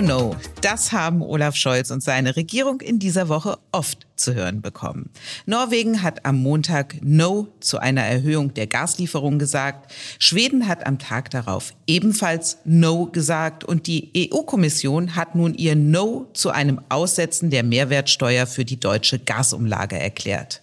No, 0.00 0.02
no. 0.02 0.36
Das 0.60 0.92
haben 0.92 1.22
Olaf 1.22 1.56
Scholz 1.56 1.90
und 1.90 2.04
seine 2.04 2.36
Regierung 2.36 2.80
in 2.80 3.00
dieser 3.00 3.28
Woche 3.28 3.58
oft 3.72 4.06
zu 4.14 4.32
hören 4.32 4.60
bekommen. 4.60 5.10
Norwegen 5.44 6.02
hat 6.02 6.24
am 6.24 6.36
Montag 6.36 6.98
No 7.02 7.48
zu 7.58 7.78
einer 7.78 8.02
Erhöhung 8.02 8.54
der 8.54 8.68
Gaslieferung 8.68 9.40
gesagt. 9.40 9.92
Schweden 10.20 10.68
hat 10.68 10.86
am 10.86 11.00
Tag 11.00 11.30
darauf 11.30 11.74
ebenfalls 11.88 12.58
No 12.64 13.06
gesagt 13.06 13.64
und 13.64 13.88
die 13.88 14.30
EU-Kommission 14.32 15.16
hat 15.16 15.34
nun 15.34 15.54
ihr 15.54 15.74
No 15.74 16.28
zu 16.32 16.50
einem 16.50 16.80
Aussetzen 16.90 17.50
der 17.50 17.64
Mehrwertsteuer 17.64 18.46
für 18.46 18.64
die 18.64 18.78
deutsche 18.78 19.18
Gasumlage 19.18 19.98
erklärt. 19.98 20.62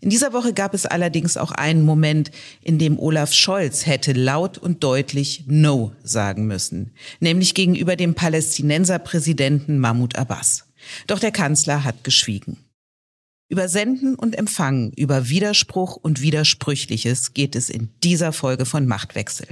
In 0.00 0.10
dieser 0.10 0.32
Woche 0.32 0.52
gab 0.52 0.74
es 0.74 0.86
allerdings 0.86 1.36
auch 1.36 1.52
einen 1.52 1.82
Moment, 1.82 2.30
in 2.62 2.78
dem 2.78 2.98
Olaf 2.98 3.32
Scholz 3.32 3.86
hätte 3.86 4.12
laut 4.12 4.58
und 4.58 4.84
deutlich 4.84 5.44
No 5.46 5.92
sagen 6.02 6.46
müssen, 6.46 6.92
nämlich 7.20 7.54
gegenüber 7.54 7.96
dem 7.96 8.14
Palästinenserpräsidenten 8.14 9.78
Mahmoud 9.78 10.16
Abbas. 10.16 10.66
Doch 11.06 11.18
der 11.18 11.32
Kanzler 11.32 11.84
hat 11.84 12.04
geschwiegen. 12.04 12.58
Über 13.48 13.68
Senden 13.68 14.16
und 14.16 14.36
Empfangen, 14.36 14.90
über 14.96 15.28
Widerspruch 15.28 15.94
und 15.94 16.20
Widersprüchliches 16.20 17.32
geht 17.32 17.54
es 17.54 17.70
in 17.70 17.90
dieser 18.02 18.32
Folge 18.32 18.66
von 18.66 18.86
Machtwechsel. 18.86 19.46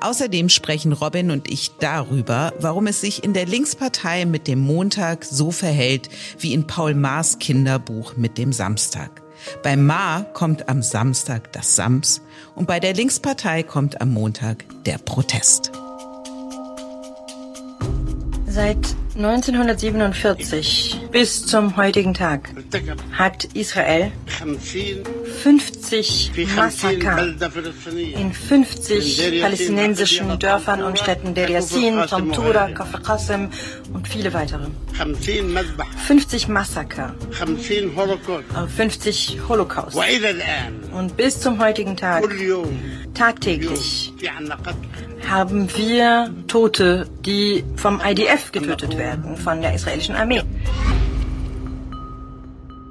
Außerdem 0.00 0.48
sprechen 0.48 0.92
Robin 0.92 1.30
und 1.30 1.48
ich 1.48 1.70
darüber, 1.78 2.52
warum 2.58 2.88
es 2.88 3.00
sich 3.00 3.22
in 3.22 3.34
der 3.34 3.46
Linkspartei 3.46 4.24
mit 4.24 4.48
dem 4.48 4.58
Montag 4.58 5.24
so 5.24 5.52
verhält 5.52 6.08
wie 6.40 6.52
in 6.52 6.66
Paul 6.66 6.94
Maas 6.94 7.38
Kinderbuch 7.38 8.16
mit 8.16 8.38
dem 8.38 8.52
Samstag. 8.52 9.22
Bei 9.62 9.76
Ma 9.76 10.26
kommt 10.32 10.68
am 10.68 10.82
Samstag 10.82 11.52
das 11.52 11.76
Sams 11.76 12.20
und 12.54 12.66
bei 12.66 12.80
der 12.80 12.94
Linkspartei 12.94 13.62
kommt 13.62 14.00
am 14.00 14.12
Montag 14.12 14.64
der 14.84 14.98
Protest. 14.98 15.72
Seit 18.58 18.96
1947 19.14 21.02
bis 21.12 21.46
zum 21.46 21.76
heutigen 21.76 22.12
Tag 22.12 22.50
hat 23.12 23.44
Israel 23.54 24.10
50 25.44 26.32
Massaker 26.56 27.36
in 27.94 28.32
50 28.32 29.42
palästinensischen 29.42 30.36
Dörfern 30.40 30.82
und 30.82 30.98
Städten 30.98 31.34
Der 31.34 31.48
Yassin, 31.48 31.98
Tamtura, 32.08 32.72
Kafr 32.72 33.00
Qasem 33.00 33.48
und 33.92 34.08
viele 34.08 34.34
weitere. 34.34 34.66
50 36.08 36.48
Massaker, 36.48 37.14
50 37.30 37.94
Holocaust. 39.48 39.96
Und 40.92 41.16
bis 41.16 41.40
zum 41.40 41.62
heutigen 41.62 41.96
Tag, 41.96 42.24
tagtäglich, 43.14 44.12
haben 45.30 45.68
wir 45.76 46.34
Tote, 46.46 47.08
die 47.24 47.64
vom 47.76 48.00
IDF 48.04 48.52
getötet 48.52 48.96
werden, 48.96 49.36
von 49.36 49.60
der 49.60 49.74
israelischen 49.74 50.14
Armee. 50.14 50.42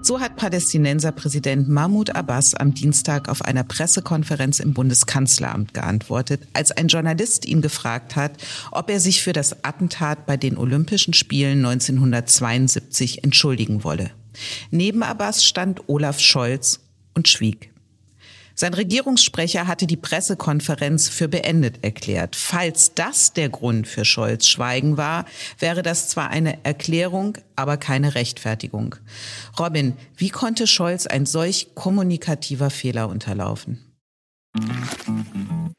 So 0.04 0.22
hat 0.22 0.38
Palästinenserpräsident 0.38 1.68
Mahmoud 1.68 2.16
Abbas 2.16 2.54
am 2.54 2.74
Dienstag 2.74 3.28
auf 3.28 3.42
einer 3.42 3.66
Pressekonferenz 3.66 4.60
im 4.60 4.74
Bundeskanzleramt 4.74 5.74
geantwortet, 5.74 6.48
als 6.54 6.72
ein 6.72 6.88
Journalist 6.88 7.46
ihn 7.46 7.62
gefragt 7.62 8.16
hat, 8.16 8.32
ob 8.72 8.90
er 8.90 9.02
sich 9.02 9.22
für 9.22 9.34
das 9.34 9.66
Attentat 9.66 10.26
bei 10.26 10.38
den 10.38 10.58
Olympischen 10.58 11.14
Spielen 11.14 11.66
1972 11.66 13.26
entschuldigen 13.26 13.84
wolle. 13.84 14.12
Neben 14.72 15.04
Abbas 15.04 15.44
stand 15.44 15.90
Olaf 15.90 16.22
Scholz 16.22 16.80
und 17.14 17.28
schwieg. 17.28 17.74
Sein 18.60 18.74
Regierungssprecher 18.74 19.68
hatte 19.68 19.86
die 19.86 19.98
Pressekonferenz 19.98 21.10
für 21.10 21.28
beendet 21.28 21.84
erklärt. 21.84 22.36
Falls 22.36 22.96
das 22.96 23.32
der 23.34 23.50
Grund 23.50 23.88
für 23.88 24.04
Scholz 24.04 24.48
Schweigen 24.48 24.98
war, 24.98 25.26
wäre 25.60 25.84
das 25.84 26.10
zwar 26.10 26.32
eine 26.32 26.66
Erklärung, 26.66 27.38
aber 27.56 27.78
keine 27.78 28.16
Rechtfertigung. 28.16 28.96
Robin, 29.60 29.96
wie 30.16 30.30
konnte 30.30 30.66
Scholz 30.66 31.06
ein 31.06 31.28
solch 31.28 31.68
kommunikativer 31.76 32.72
Fehler 32.72 33.10
unterlaufen? 33.10 33.94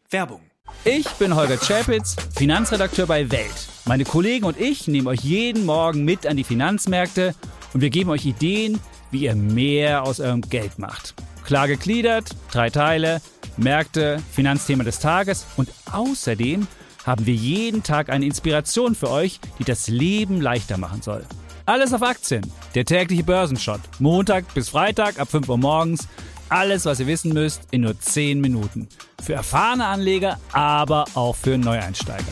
Werbung. 0.09 0.41
Ich 0.85 1.09
bin 1.15 1.35
Holger 1.35 1.59
Czapitz, 1.59 2.15
Finanzredakteur 2.37 3.09
bei 3.09 3.29
Welt. 3.33 3.69
Meine 3.87 4.05
Kollegen 4.05 4.45
und 4.45 4.57
ich 4.57 4.87
nehmen 4.87 5.09
euch 5.09 5.25
jeden 5.25 5.67
Morgen 5.67 6.05
mit 6.05 6.29
an 6.29 6.37
die 6.37 6.45
Finanzmärkte 6.45 7.35
und 7.75 7.81
wir 7.81 7.91
geben 7.91 8.11
euch 8.11 8.25
Ideen, 8.25 8.79
wie 9.11 9.25
ihr 9.25 9.35
mehr 9.35 10.05
aus 10.05 10.21
eurem 10.21 10.43
Geld 10.43 10.79
macht. 10.79 11.17
Klar 11.49 11.67
gegliedert, 11.67 12.37
drei 12.53 12.69
Teile, 12.69 13.23
Märkte, 13.57 14.23
Finanzthema 14.33 14.85
des 14.85 14.99
Tages 14.99 15.47
und 15.57 15.71
außerdem 15.91 16.69
haben 17.07 17.25
wir 17.25 17.33
jeden 17.33 17.83
Tag 17.83 18.11
eine 18.11 18.27
Inspiration 18.27 18.95
für 18.95 19.09
euch, 19.09 19.41
die 19.59 19.65
das 19.65 19.89
Leben 19.89 20.43
leichter 20.43 20.77
machen 20.77 21.01
soll. 21.01 21.25
Alles 21.65 21.95
auf 21.95 22.03
Aktien, 22.03 22.43
der 22.75 22.85
tägliche 22.85 23.23
Börsenshot, 23.23 23.81
Montag 23.99 24.53
bis 24.53 24.69
Freitag 24.69 25.19
ab 25.19 25.31
5 25.31 25.49
Uhr 25.49 25.57
morgens. 25.57 26.07
Alles, 26.51 26.85
was 26.85 27.01
ihr 27.01 27.07
wissen 27.07 27.33
müsst, 27.33 27.63
in 27.71 27.81
nur 27.81 27.99
10 27.99 28.43
Minuten. 28.43 28.87
Für 29.25 29.33
erfahrene 29.33 29.87
Anleger, 29.87 30.39
aber 30.53 31.07
auch 31.15 31.35
für 31.35 31.57
Neueinsteiger. 31.57 32.27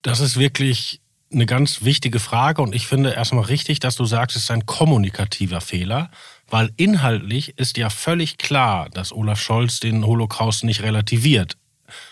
Das 0.00 0.20
ist 0.20 0.38
wirklich 0.38 1.02
eine 1.32 1.46
ganz 1.46 1.82
wichtige 1.82 2.20
Frage 2.20 2.62
und 2.62 2.74
ich 2.74 2.86
finde 2.86 3.12
erstmal 3.12 3.44
richtig, 3.44 3.80
dass 3.80 3.96
du 3.96 4.04
sagst, 4.04 4.36
es 4.36 4.44
ist 4.44 4.50
ein 4.50 4.66
kommunikativer 4.66 5.60
Fehler, 5.60 6.10
weil 6.48 6.70
inhaltlich 6.76 7.58
ist 7.58 7.76
ja 7.76 7.90
völlig 7.90 8.38
klar, 8.38 8.88
dass 8.90 9.12
Olaf 9.12 9.40
Scholz 9.40 9.80
den 9.80 10.06
Holocaust 10.06 10.64
nicht 10.64 10.82
relativiert. 10.82 11.56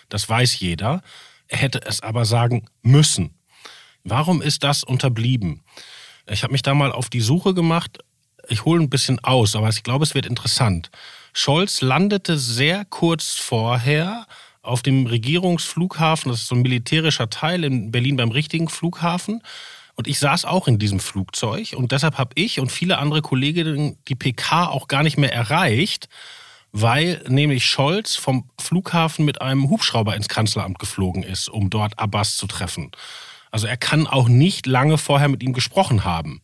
Das 0.08 0.28
weiß 0.28 0.58
jeder. 0.58 1.02
Er 1.46 1.58
hätte 1.58 1.82
es 1.84 2.00
aber 2.00 2.24
sagen 2.24 2.66
müssen. 2.82 3.34
Warum 4.02 4.42
ist 4.42 4.64
das 4.64 4.82
unterblieben? 4.82 5.62
Ich 6.26 6.42
habe 6.42 6.52
mich 6.52 6.62
da 6.62 6.74
mal 6.74 6.92
auf 6.92 7.08
die 7.08 7.20
Suche 7.20 7.54
gemacht. 7.54 7.98
Ich 8.48 8.64
hole 8.64 8.82
ein 8.82 8.90
bisschen 8.90 9.22
aus, 9.24 9.54
aber 9.56 9.68
ich 9.68 9.82
glaube, 9.82 10.04
es 10.04 10.14
wird 10.14 10.26
interessant. 10.26 10.90
Scholz 11.32 11.80
landete 11.80 12.38
sehr 12.38 12.84
kurz 12.84 13.34
vorher 13.34 14.26
auf 14.64 14.82
dem 14.82 15.06
Regierungsflughafen, 15.06 16.30
das 16.30 16.42
ist 16.42 16.48
so 16.48 16.54
ein 16.54 16.62
militärischer 16.62 17.30
Teil 17.30 17.64
in 17.64 17.90
Berlin 17.90 18.16
beim 18.16 18.30
richtigen 18.30 18.68
Flughafen. 18.68 19.42
Und 19.94 20.08
ich 20.08 20.18
saß 20.18 20.44
auch 20.44 20.66
in 20.66 20.78
diesem 20.78 20.98
Flugzeug 20.98 21.74
und 21.76 21.92
deshalb 21.92 22.18
habe 22.18 22.32
ich 22.34 22.58
und 22.58 22.72
viele 22.72 22.98
andere 22.98 23.22
Kolleginnen 23.22 23.96
die 24.08 24.16
PK 24.16 24.66
auch 24.66 24.88
gar 24.88 25.04
nicht 25.04 25.18
mehr 25.18 25.32
erreicht, 25.32 26.08
weil 26.72 27.22
nämlich 27.28 27.64
Scholz 27.64 28.16
vom 28.16 28.50
Flughafen 28.60 29.24
mit 29.24 29.40
einem 29.40 29.70
Hubschrauber 29.70 30.16
ins 30.16 30.28
Kanzleramt 30.28 30.80
geflogen 30.80 31.22
ist, 31.22 31.48
um 31.48 31.70
dort 31.70 32.00
Abbas 32.00 32.36
zu 32.36 32.48
treffen. 32.48 32.90
Also 33.52 33.68
er 33.68 33.76
kann 33.76 34.08
auch 34.08 34.28
nicht 34.28 34.66
lange 34.66 34.98
vorher 34.98 35.28
mit 35.28 35.44
ihm 35.44 35.52
gesprochen 35.52 36.02
haben. 36.02 36.42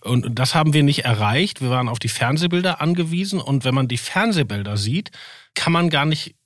Und 0.00 0.38
das 0.38 0.54
haben 0.54 0.72
wir 0.72 0.84
nicht 0.84 1.04
erreicht. 1.04 1.60
Wir 1.60 1.70
waren 1.70 1.88
auf 1.88 1.98
die 1.98 2.08
Fernsehbilder 2.08 2.80
angewiesen 2.80 3.40
und 3.40 3.64
wenn 3.64 3.74
man 3.74 3.88
die 3.88 3.98
Fernsehbilder 3.98 4.76
sieht, 4.76 5.10
kann 5.54 5.72
man 5.72 5.90
gar 5.90 6.06
nicht 6.06 6.36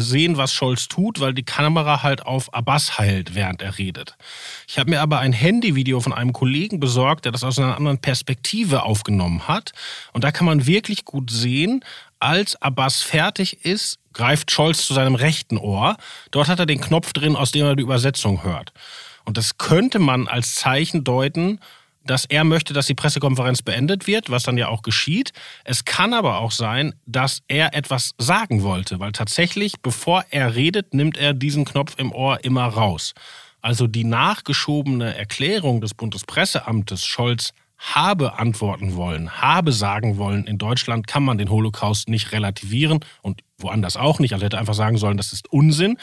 sehen, 0.00 0.36
was 0.36 0.52
Scholz 0.52 0.88
tut, 0.88 1.20
weil 1.20 1.34
die 1.34 1.42
Kamera 1.42 2.02
halt 2.02 2.24
auf 2.24 2.52
Abbas 2.54 2.98
heilt, 2.98 3.34
während 3.34 3.62
er 3.62 3.78
redet. 3.78 4.16
Ich 4.66 4.78
habe 4.78 4.90
mir 4.90 5.00
aber 5.00 5.18
ein 5.18 5.32
Handyvideo 5.32 6.00
von 6.00 6.12
einem 6.12 6.32
Kollegen 6.32 6.80
besorgt, 6.80 7.24
der 7.24 7.32
das 7.32 7.44
aus 7.44 7.58
einer 7.58 7.76
anderen 7.76 7.98
Perspektive 7.98 8.82
aufgenommen 8.82 9.48
hat. 9.48 9.72
Und 10.12 10.24
da 10.24 10.32
kann 10.32 10.46
man 10.46 10.66
wirklich 10.66 11.04
gut 11.04 11.30
sehen, 11.30 11.84
als 12.18 12.60
Abbas 12.62 13.02
fertig 13.02 13.64
ist, 13.64 13.98
greift 14.12 14.50
Scholz 14.50 14.86
zu 14.86 14.94
seinem 14.94 15.14
rechten 15.14 15.58
Ohr. 15.58 15.96
Dort 16.30 16.48
hat 16.48 16.58
er 16.58 16.66
den 16.66 16.80
Knopf 16.80 17.12
drin, 17.12 17.36
aus 17.36 17.52
dem 17.52 17.66
er 17.66 17.76
die 17.76 17.82
Übersetzung 17.82 18.42
hört. 18.42 18.72
Und 19.24 19.36
das 19.36 19.58
könnte 19.58 19.98
man 19.98 20.28
als 20.28 20.54
Zeichen 20.54 21.04
deuten, 21.04 21.60
dass 22.06 22.24
er 22.24 22.44
möchte, 22.44 22.72
dass 22.72 22.86
die 22.86 22.94
Pressekonferenz 22.94 23.62
beendet 23.62 24.06
wird, 24.06 24.30
was 24.30 24.44
dann 24.44 24.58
ja 24.58 24.68
auch 24.68 24.82
geschieht. 24.82 25.32
Es 25.64 25.84
kann 25.84 26.14
aber 26.14 26.38
auch 26.40 26.50
sein, 26.50 26.94
dass 27.06 27.42
er 27.48 27.74
etwas 27.74 28.14
sagen 28.18 28.62
wollte, 28.62 29.00
weil 29.00 29.12
tatsächlich, 29.12 29.80
bevor 29.82 30.24
er 30.30 30.54
redet, 30.54 30.94
nimmt 30.94 31.16
er 31.16 31.34
diesen 31.34 31.64
Knopf 31.64 31.94
im 31.98 32.12
Ohr 32.12 32.44
immer 32.44 32.66
raus. 32.66 33.14
Also 33.60 33.86
die 33.86 34.04
nachgeschobene 34.04 35.16
Erklärung 35.16 35.80
des 35.80 35.94
Bundespresseamtes 35.94 37.04
Scholz 37.04 37.52
habe 37.78 38.38
antworten 38.38 38.94
wollen, 38.94 39.30
habe 39.42 39.72
sagen 39.72 40.16
wollen, 40.16 40.46
in 40.46 40.58
Deutschland 40.58 41.06
kann 41.06 41.22
man 41.22 41.38
den 41.38 41.50
Holocaust 41.50 42.08
nicht 42.08 42.32
relativieren 42.32 43.00
und 43.22 43.42
woanders 43.58 43.96
auch 43.96 44.18
nicht. 44.18 44.32
Also 44.32 44.44
hätte 44.44 44.58
einfach 44.58 44.74
sagen 44.74 44.96
sollen, 44.98 45.16
das 45.16 45.32
ist 45.32 45.52
Unsinn. 45.52 45.98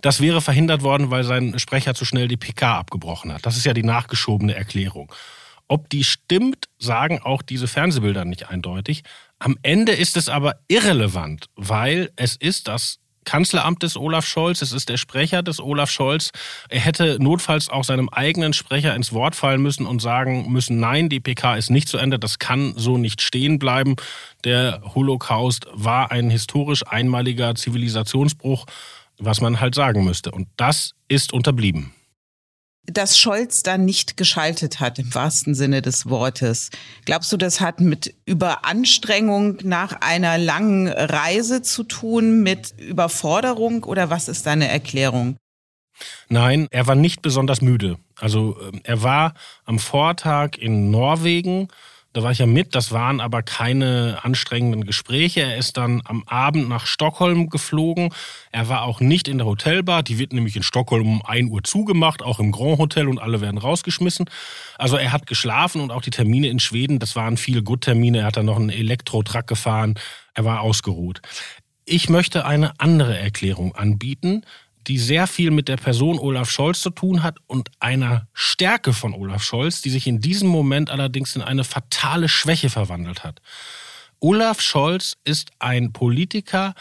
Das 0.00 0.20
wäre 0.20 0.40
verhindert 0.40 0.82
worden, 0.82 1.10
weil 1.10 1.24
sein 1.24 1.58
Sprecher 1.58 1.94
zu 1.94 2.04
schnell 2.04 2.28
die 2.28 2.36
PK 2.36 2.78
abgebrochen 2.78 3.32
hat. 3.32 3.44
Das 3.46 3.56
ist 3.56 3.64
ja 3.64 3.74
die 3.74 3.82
nachgeschobene 3.82 4.54
Erklärung. 4.54 5.12
Ob 5.66 5.88
die 5.88 6.04
stimmt, 6.04 6.68
sagen 6.78 7.20
auch 7.22 7.42
diese 7.42 7.68
Fernsehbilder 7.68 8.24
nicht 8.24 8.48
eindeutig. 8.50 9.02
Am 9.38 9.56
Ende 9.62 9.92
ist 9.92 10.16
es 10.16 10.28
aber 10.28 10.56
irrelevant, 10.68 11.46
weil 11.56 12.10
es 12.16 12.36
ist 12.36 12.68
das 12.68 12.98
Kanzleramt 13.24 13.82
des 13.82 13.96
Olaf 13.96 14.26
Scholz, 14.26 14.62
es 14.62 14.72
ist 14.72 14.88
der 14.88 14.96
Sprecher 14.96 15.42
des 15.42 15.60
Olaf 15.60 15.90
Scholz. 15.90 16.30
Er 16.68 16.80
hätte 16.80 17.16
notfalls 17.20 17.68
auch 17.68 17.84
seinem 17.84 18.08
eigenen 18.08 18.52
Sprecher 18.52 18.94
ins 18.94 19.12
Wort 19.12 19.34
fallen 19.34 19.62
müssen 19.62 19.86
und 19.86 20.00
sagen 20.02 20.52
müssen, 20.52 20.78
nein, 20.80 21.08
die 21.08 21.20
PK 21.20 21.56
ist 21.56 21.70
nicht 21.70 21.88
zu 21.88 21.98
Ende, 21.98 22.18
das 22.18 22.38
kann 22.38 22.74
so 22.76 22.98
nicht 22.98 23.22
stehen 23.22 23.58
bleiben. 23.58 23.96
Der 24.44 24.82
Holocaust 24.94 25.66
war 25.72 26.10
ein 26.10 26.28
historisch 26.30 26.86
einmaliger 26.86 27.54
Zivilisationsbruch, 27.54 28.66
was 29.18 29.40
man 29.40 29.60
halt 29.60 29.74
sagen 29.74 30.04
müsste. 30.04 30.30
Und 30.30 30.48
das 30.56 30.94
ist 31.08 31.32
unterblieben 31.32 31.93
dass 32.86 33.18
Scholz 33.18 33.62
da 33.62 33.78
nicht 33.78 34.16
geschaltet 34.16 34.80
hat 34.80 34.98
im 34.98 35.14
wahrsten 35.14 35.54
Sinne 35.54 35.82
des 35.82 36.08
Wortes. 36.08 36.70
Glaubst 37.04 37.32
du, 37.32 37.36
das 37.36 37.60
hat 37.60 37.80
mit 37.80 38.14
Überanstrengung 38.26 39.58
nach 39.62 40.00
einer 40.00 40.38
langen 40.38 40.88
Reise 40.88 41.62
zu 41.62 41.84
tun, 41.84 42.42
mit 42.42 42.74
Überforderung 42.78 43.84
oder 43.84 44.10
was 44.10 44.28
ist 44.28 44.46
deine 44.46 44.68
Erklärung? 44.68 45.36
Nein, 46.28 46.66
er 46.70 46.86
war 46.86 46.96
nicht 46.96 47.22
besonders 47.22 47.60
müde. 47.60 47.98
Also 48.18 48.56
ähm, 48.60 48.80
er 48.84 49.02
war 49.02 49.34
am 49.64 49.78
Vortag 49.78 50.58
in 50.58 50.90
Norwegen 50.90 51.68
da 52.14 52.22
war 52.22 52.30
ich 52.30 52.38
ja 52.38 52.46
mit, 52.46 52.76
das 52.76 52.92
waren 52.92 53.20
aber 53.20 53.42
keine 53.42 54.20
anstrengenden 54.22 54.84
Gespräche. 54.84 55.40
Er 55.40 55.56
ist 55.56 55.76
dann 55.76 56.00
am 56.04 56.22
Abend 56.26 56.68
nach 56.68 56.86
Stockholm 56.86 57.50
geflogen. 57.50 58.14
Er 58.52 58.68
war 58.68 58.82
auch 58.82 59.00
nicht 59.00 59.26
in 59.26 59.38
der 59.38 59.48
Hotelbar, 59.48 60.04
die 60.04 60.18
wird 60.18 60.32
nämlich 60.32 60.54
in 60.54 60.62
Stockholm 60.62 61.06
um 61.08 61.26
1 61.26 61.50
Uhr 61.50 61.64
zugemacht, 61.64 62.22
auch 62.22 62.38
im 62.38 62.52
Grand 62.52 62.78
Hotel 62.78 63.08
und 63.08 63.18
alle 63.18 63.40
werden 63.40 63.58
rausgeschmissen. 63.58 64.30
Also 64.78 64.96
er 64.96 65.10
hat 65.10 65.26
geschlafen 65.26 65.80
und 65.80 65.90
auch 65.90 66.02
die 66.02 66.12
Termine 66.12 66.46
in 66.46 66.60
Schweden, 66.60 67.00
das 67.00 67.16
waren 67.16 67.36
viele 67.36 67.64
Good-Termine. 67.64 68.18
Er 68.18 68.26
hat 68.26 68.36
dann 68.36 68.46
noch 68.46 68.56
einen 68.56 68.70
Elektro-Truck 68.70 69.48
gefahren. 69.48 69.98
Er 70.34 70.44
war 70.44 70.60
ausgeruht. 70.60 71.20
Ich 71.84 72.08
möchte 72.08 72.46
eine 72.46 72.78
andere 72.78 73.18
Erklärung 73.18 73.74
anbieten, 73.74 74.44
die 74.86 74.98
sehr 74.98 75.26
viel 75.26 75.50
mit 75.50 75.68
der 75.68 75.76
Person 75.76 76.18
Olaf 76.18 76.50
Scholz 76.50 76.80
zu 76.80 76.90
tun 76.90 77.22
hat 77.22 77.38
und 77.46 77.70
einer 77.80 78.28
Stärke 78.32 78.92
von 78.92 79.14
Olaf 79.14 79.42
Scholz, 79.42 79.82
die 79.82 79.90
sich 79.90 80.06
in 80.06 80.20
diesem 80.20 80.48
Moment 80.48 80.90
allerdings 80.90 81.36
in 81.36 81.42
eine 81.42 81.64
fatale 81.64 82.28
Schwäche 82.28 82.70
verwandelt 82.70 83.24
hat. 83.24 83.40
Olaf 84.20 84.60
Scholz 84.60 85.14
ist 85.24 85.50
ein 85.58 85.92
Politiker, 85.92 86.74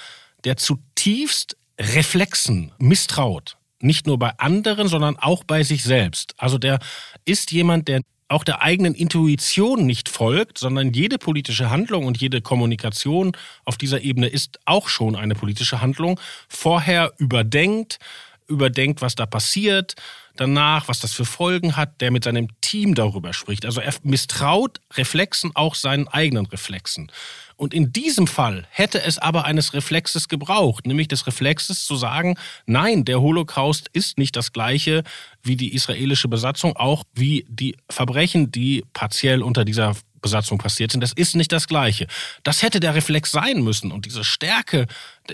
der 0.44 0.58
zutiefst 0.58 1.58
Reflexen 1.80 2.72
misstraut. 2.78 3.58
Nicht 3.80 4.08
nur 4.08 4.18
bei 4.18 4.32
anderen, 4.38 4.88
sondern 4.88 5.18
auch 5.18 5.44
bei 5.44 5.64
sich 5.64 5.84
selbst. 5.84 6.36
Also 6.38 6.58
der 6.58 6.80
ist 7.26 7.52
jemand, 7.52 7.88
der 7.88 8.02
auch 8.34 8.44
der 8.44 8.62
eigenen 8.62 8.96
Intuition 8.96 9.86
nicht 9.86 10.10
folgt, 10.10 10.58
sondern 10.58 10.92
jede 10.92 11.18
politische 11.18 11.70
Handlung 11.70 12.06
und 12.06 12.20
jede 12.20 12.42
Kommunikation 12.42 13.34
auf 13.64 13.78
dieser 13.78 14.02
Ebene 14.02 14.28
ist 14.28 14.60
auch 14.66 14.90
schon 14.90 15.16
eine 15.16 15.36
politische 15.36 15.82
Handlung, 15.82 16.20
vorher 16.48 17.14
überdenkt, 17.18 18.00
überdenkt, 18.48 19.02
was 19.02 19.16
da 19.16 19.26
passiert, 19.26 19.96
danach, 20.36 20.88
was 20.88 21.00
das 21.00 21.14
für 21.14 21.26
Folgen 21.26 21.76
hat, 21.76 22.02
der 22.02 22.12
mit 22.12 22.24
seinem 22.24 22.48
Team 22.62 22.96
darüber 22.96 23.34
spricht. 23.34 23.66
Also 23.66 23.82
er 23.82 23.94
misstraut 24.04 24.82
Reflexen 24.94 25.52
auch 25.56 25.76
seinen 25.76 26.08
eigenen 26.08 26.46
Reflexen. 26.46 27.12
Und 27.56 27.74
in 27.74 27.94
diesem 27.94 28.26
Fall 28.26 28.68
hätte 28.72 29.02
es 29.04 29.20
aber 29.20 29.46
eines 29.46 29.74
Reflexes 29.74 30.28
gebraucht, 30.28 30.88
nämlich 30.88 31.08
des 31.08 31.28
Reflexes 31.28 31.86
zu 31.86 31.96
sagen, 31.96 32.36
nein, 32.66 33.06
der 33.06 33.22
Holocaust 33.22 33.90
ist 33.94 34.18
nicht 34.18 34.36
das 34.36 34.52
gleiche 34.52 35.04
wie 35.44 35.56
die 35.56 35.74
israelische 35.74 36.28
Besatzung, 36.28 36.76
auch 36.76 37.04
wie 37.14 37.46
die 37.48 37.78
Verbrechen, 37.90 38.52
die 38.52 38.84
partiell 38.94 39.44
unter 39.44 39.66
dieser 39.66 39.96
Besatzung 40.24 40.58
passiert 40.58 40.92
sind. 40.92 41.02
Das 41.02 41.14
ist 41.14 41.36
nicht 41.36 41.52
das 41.52 41.68
Gleiche. 41.68 42.08
Das 42.42 42.64
hätte 42.64 42.80
der 42.80 42.96
Reflex 42.96 43.30
sein 43.30 43.62
müssen. 43.62 43.92
Und 43.92 44.06
diese 44.06 44.24
Stärke 44.24 44.88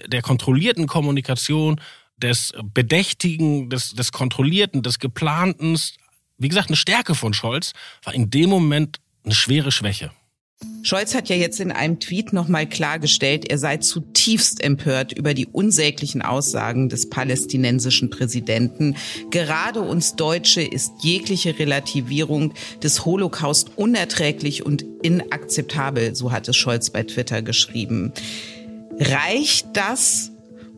der 0.08 0.22
kontrollierten 0.22 0.88
Kommunikation, 0.88 1.80
des 2.20 2.54
Bedächtigen, 2.74 3.70
des, 3.70 3.94
des 3.94 4.12
Kontrollierten, 4.12 4.84
des 4.84 5.00
Geplanten, 5.00 5.78
wie 6.38 6.50
gesagt, 6.50 6.70
eine 6.70 6.78
Stärke 6.78 7.16
von 7.16 7.34
Scholz, 7.34 7.74
war 8.04 8.14
in 8.14 8.30
dem 8.30 8.50
Moment 8.50 9.00
eine 9.24 9.36
schwere 9.36 9.72
Schwäche. 9.72 10.12
Scholz 10.82 11.14
hat 11.14 11.30
ja 11.30 11.36
jetzt 11.36 11.60
in 11.60 11.72
einem 11.72 12.00
Tweet 12.00 12.34
nochmal 12.34 12.68
klargestellt, 12.68 13.50
er 13.50 13.58
sei 13.58 13.78
zutiefst 13.78 14.62
empört 14.62 15.14
über 15.14 15.34
die 15.34 15.46
unsäglichen 15.46 16.22
Aussagen 16.22 16.90
des 16.90 17.10
palästinensischen 17.10 18.10
Präsidenten. 18.10 18.96
Gerade 19.30 19.82
uns 19.82 20.16
Deutsche 20.16 20.62
ist 20.62 20.92
jegliche 21.02 21.60
Relativierung 21.60 22.54
des 22.82 23.06
Holocaust 23.06 23.72
unerträglich 23.78 24.66
und 24.66 24.86
inakzeptabel, 25.02 26.16
so 26.16 26.32
hat 26.32 26.48
es 26.48 26.58
Scholz 26.58 26.90
bei 26.90 27.04
Twitter 27.04 27.42
geschrieben. 27.42 28.14
Reicht 29.00 29.68
das, 29.74 30.29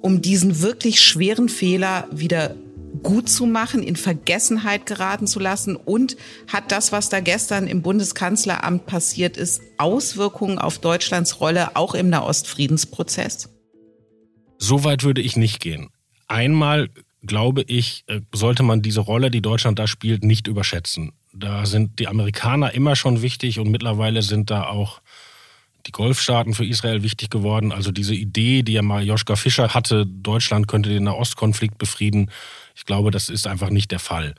um 0.02 0.22
diesen 0.22 0.62
wirklich 0.62 1.02
schweren 1.02 1.50
Fehler 1.50 2.08
wieder 2.12 2.56
gut 3.04 3.30
zu 3.30 3.46
machen, 3.46 3.84
in 3.84 3.96
Vergessenheit 3.96 4.86
geraten 4.86 5.28
zu 5.28 5.40
lassen? 5.40 5.76
Und 5.76 6.18
hat 6.48 6.72
das, 6.72 6.92
was 6.92 7.10
da 7.10 7.20
gestern 7.20 7.68
im 7.68 7.82
Bundeskanzleramt 7.82 8.86
passiert 8.86 9.38
ist, 9.38 9.62
Auswirkungen 9.78 10.60
auf 10.60 10.80
Deutschlands 10.80 11.40
Rolle 11.40 11.76
auch 11.76 11.94
im 11.94 12.10
Nahostfriedensprozess? 12.10 13.50
So 14.58 14.84
weit 14.84 15.04
würde 15.04 15.22
ich 15.22 15.38
nicht 15.38 15.60
gehen. 15.60 15.90
Einmal 16.28 16.90
glaube 17.24 17.64
ich, 17.68 18.04
äh, 18.08 18.22
sollte 18.34 18.64
man 18.64 18.82
diese 18.82 19.02
Rolle, 19.02 19.32
die 19.32 19.42
Deutschland 19.42 19.80
da 19.80 19.88
spielt, 19.88 20.24
nicht 20.24 20.48
überschätzen. 20.48 21.14
Da 21.34 21.66
sind 21.66 22.00
die 22.00 22.08
Amerikaner 22.08 22.74
immer 22.74 22.96
schon 22.96 23.22
wichtig 23.22 23.60
und 23.60 23.70
mittlerweile 23.72 24.22
sind 24.22 24.50
da 24.50 24.68
auch 24.68 25.01
die 25.86 25.92
Golfstaaten 25.92 26.54
für 26.54 26.66
Israel 26.66 27.04
wichtig 27.04 27.30
geworden. 27.30 27.72
Also 27.72 27.92
diese 27.92 28.16
Idee, 28.16 28.64
die 28.64 28.74
ja 28.74 28.82
mal 28.82 29.04
Joschka 29.04 29.36
Fischer 29.36 29.74
hatte, 29.74 30.06
Deutschland 30.06 30.68
könnte 30.68 30.90
den 30.90 31.04
Nahostkonflikt 31.04 31.78
befrieden, 31.78 32.32
ich 32.76 32.86
glaube, 32.86 33.12
das 33.12 33.30
ist 33.30 33.48
einfach 33.48 33.70
nicht 33.70 33.92
der 33.92 34.00
Fall. 34.00 34.36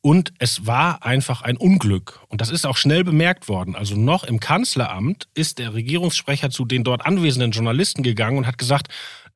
Und 0.00 0.34
es 0.38 0.66
war 0.66 1.02
einfach 1.02 1.40
ein 1.40 1.56
Unglück. 1.56 2.20
Und 2.28 2.42
das 2.42 2.50
ist 2.50 2.66
auch 2.66 2.76
schnell 2.76 3.04
bemerkt 3.04 3.48
worden. 3.48 3.74
Also 3.74 3.96
noch 3.96 4.24
im 4.24 4.38
Kanzleramt 4.38 5.28
ist 5.34 5.58
der 5.58 5.72
Regierungssprecher 5.72 6.50
zu 6.50 6.66
den 6.66 6.84
dort 6.84 7.06
anwesenden 7.06 7.52
Journalisten 7.52 8.02
gegangen 8.02 8.36
und 8.36 8.46
hat 8.46 8.58
gesagt, 8.58 8.88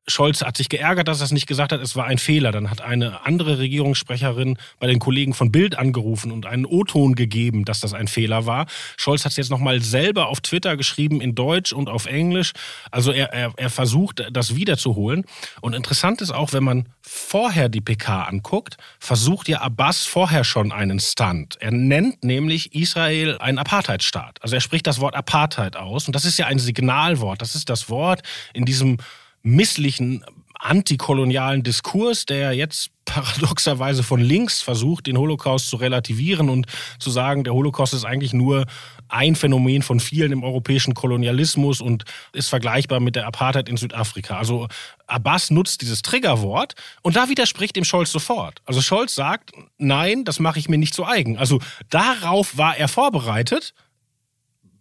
Scholz 0.09 0.41
hat 0.41 0.57
sich 0.57 0.69
geärgert, 0.69 1.07
dass 1.07 1.21
er 1.21 1.25
es 1.25 1.31
nicht 1.31 1.47
gesagt 1.47 1.71
hat, 1.71 1.81
es 1.81 1.95
war 1.95 2.05
ein 2.05 2.17
Fehler. 2.17 2.51
Dann 2.51 2.69
hat 2.69 2.81
eine 2.81 3.25
andere 3.25 3.59
Regierungssprecherin 3.59 4.57
bei 4.79 4.87
den 4.87 4.99
Kollegen 4.99 5.33
von 5.33 5.51
Bild 5.51 5.77
angerufen 5.77 6.31
und 6.31 6.45
einen 6.45 6.65
O-Ton 6.65 7.15
gegeben, 7.15 7.65
dass 7.65 7.79
das 7.79 7.93
ein 7.93 8.07
Fehler 8.07 8.45
war. 8.45 8.65
Scholz 8.97 9.25
hat 9.25 9.31
es 9.31 9.37
jetzt 9.37 9.49
nochmal 9.49 9.81
selber 9.81 10.27
auf 10.27 10.41
Twitter 10.41 10.77
geschrieben, 10.77 11.21
in 11.21 11.35
Deutsch 11.35 11.73
und 11.73 11.89
auf 11.89 12.05
Englisch. 12.05 12.53
Also 12.91 13.11
er, 13.11 13.33
er, 13.33 13.53
er 13.55 13.69
versucht, 13.69 14.27
das 14.31 14.55
wiederzuholen. 14.55 15.25
Und 15.61 15.73
interessant 15.73 16.21
ist 16.21 16.31
auch, 16.31 16.53
wenn 16.53 16.63
man 16.63 16.89
vorher 17.01 17.69
die 17.69 17.81
PK 17.81 18.23
anguckt, 18.23 18.77
versucht 18.99 19.47
ja 19.47 19.61
Abbas 19.61 20.05
vorher 20.05 20.43
schon 20.43 20.71
einen 20.71 20.99
Stunt. 20.99 21.57
Er 21.59 21.71
nennt 21.71 22.23
nämlich 22.23 22.73
Israel 22.73 23.37
einen 23.39 23.57
Apartheidstaat. 23.57 24.41
Also 24.41 24.55
er 24.55 24.61
spricht 24.61 24.87
das 24.87 24.99
Wort 24.99 25.15
Apartheid 25.15 25.75
aus. 25.75 26.07
Und 26.07 26.15
das 26.15 26.25
ist 26.25 26.37
ja 26.37 26.47
ein 26.47 26.59
Signalwort. 26.59 27.41
Das 27.41 27.55
ist 27.55 27.69
das 27.69 27.89
Wort 27.89 28.21
in 28.53 28.65
diesem 28.65 28.97
misslichen 29.41 30.23
antikolonialen 30.59 31.63
Diskurs, 31.63 32.25
der 32.25 32.51
jetzt 32.53 32.91
paradoxerweise 33.05 34.03
von 34.03 34.19
links 34.19 34.61
versucht, 34.61 35.07
den 35.07 35.17
Holocaust 35.17 35.69
zu 35.69 35.77
relativieren 35.77 36.49
und 36.49 36.67
zu 36.99 37.09
sagen, 37.09 37.43
der 37.43 37.53
Holocaust 37.53 37.93
ist 37.93 38.05
eigentlich 38.05 38.33
nur 38.33 38.65
ein 39.07 39.35
Phänomen 39.35 39.81
von 39.81 39.99
vielen 39.99 40.31
im 40.31 40.43
europäischen 40.43 40.93
Kolonialismus 40.93 41.81
und 41.81 42.03
ist 42.33 42.49
vergleichbar 42.49 42.99
mit 42.99 43.15
der 43.15 43.25
Apartheid 43.25 43.67
in 43.69 43.77
Südafrika. 43.77 44.37
Also 44.37 44.67
Abbas 45.07 45.49
nutzt 45.49 45.81
dieses 45.81 46.01
Triggerwort 46.03 46.75
und 47.01 47.15
da 47.15 47.29
widerspricht 47.29 47.75
dem 47.75 47.85
Scholz 47.85 48.11
sofort. 48.11 48.61
Also 48.65 48.81
Scholz 48.81 49.15
sagt, 49.15 49.53
nein, 49.77 50.25
das 50.25 50.39
mache 50.39 50.59
ich 50.59 50.69
mir 50.69 50.77
nicht 50.77 50.93
zu 50.93 51.05
eigen. 51.05 51.37
Also 51.37 51.59
darauf 51.89 52.57
war 52.57 52.77
er 52.77 52.89
vorbereitet 52.89 53.73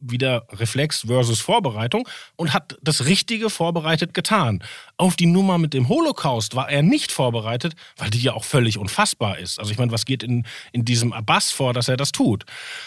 wieder 0.00 0.47
Reflex 0.52 1.05
versus 1.07 1.40
Vorbereitung 1.40 2.09
und 2.37 2.52
hat 2.52 2.78
das 2.83 3.07
Richtige 3.07 3.50
vorbereitet 3.50 4.14
getan. 4.14 4.62
Auf 4.97 5.17
die 5.17 5.26
Nummer 5.26 5.59
mit 5.59 5.75
dem 5.75 5.88
Holocaust 5.88 6.55
war 6.55 6.69
er 6.69 6.83
nicht 6.83 7.12
vorbereitet, 7.12 7.75
weil 7.97 8.11
die 8.11 8.21
ja 8.21 8.33
auch 8.35 8.45
völlig 8.45 8.78
unfassbar 8.78 9.38
ist. 9.38 9.59
Also 9.59 9.71
ich 9.71 9.78
meine, 9.78 9.93
was 9.93 10.05
geht 10.05 10.23
in, 10.23 10.47
in 10.73 10.85
diesem 10.85 11.12
Abbas 11.12 11.50
vor, 11.50 11.73
dass 11.73 11.88
er 11.88 11.97
das 11.97 12.12
tut? 12.12 12.45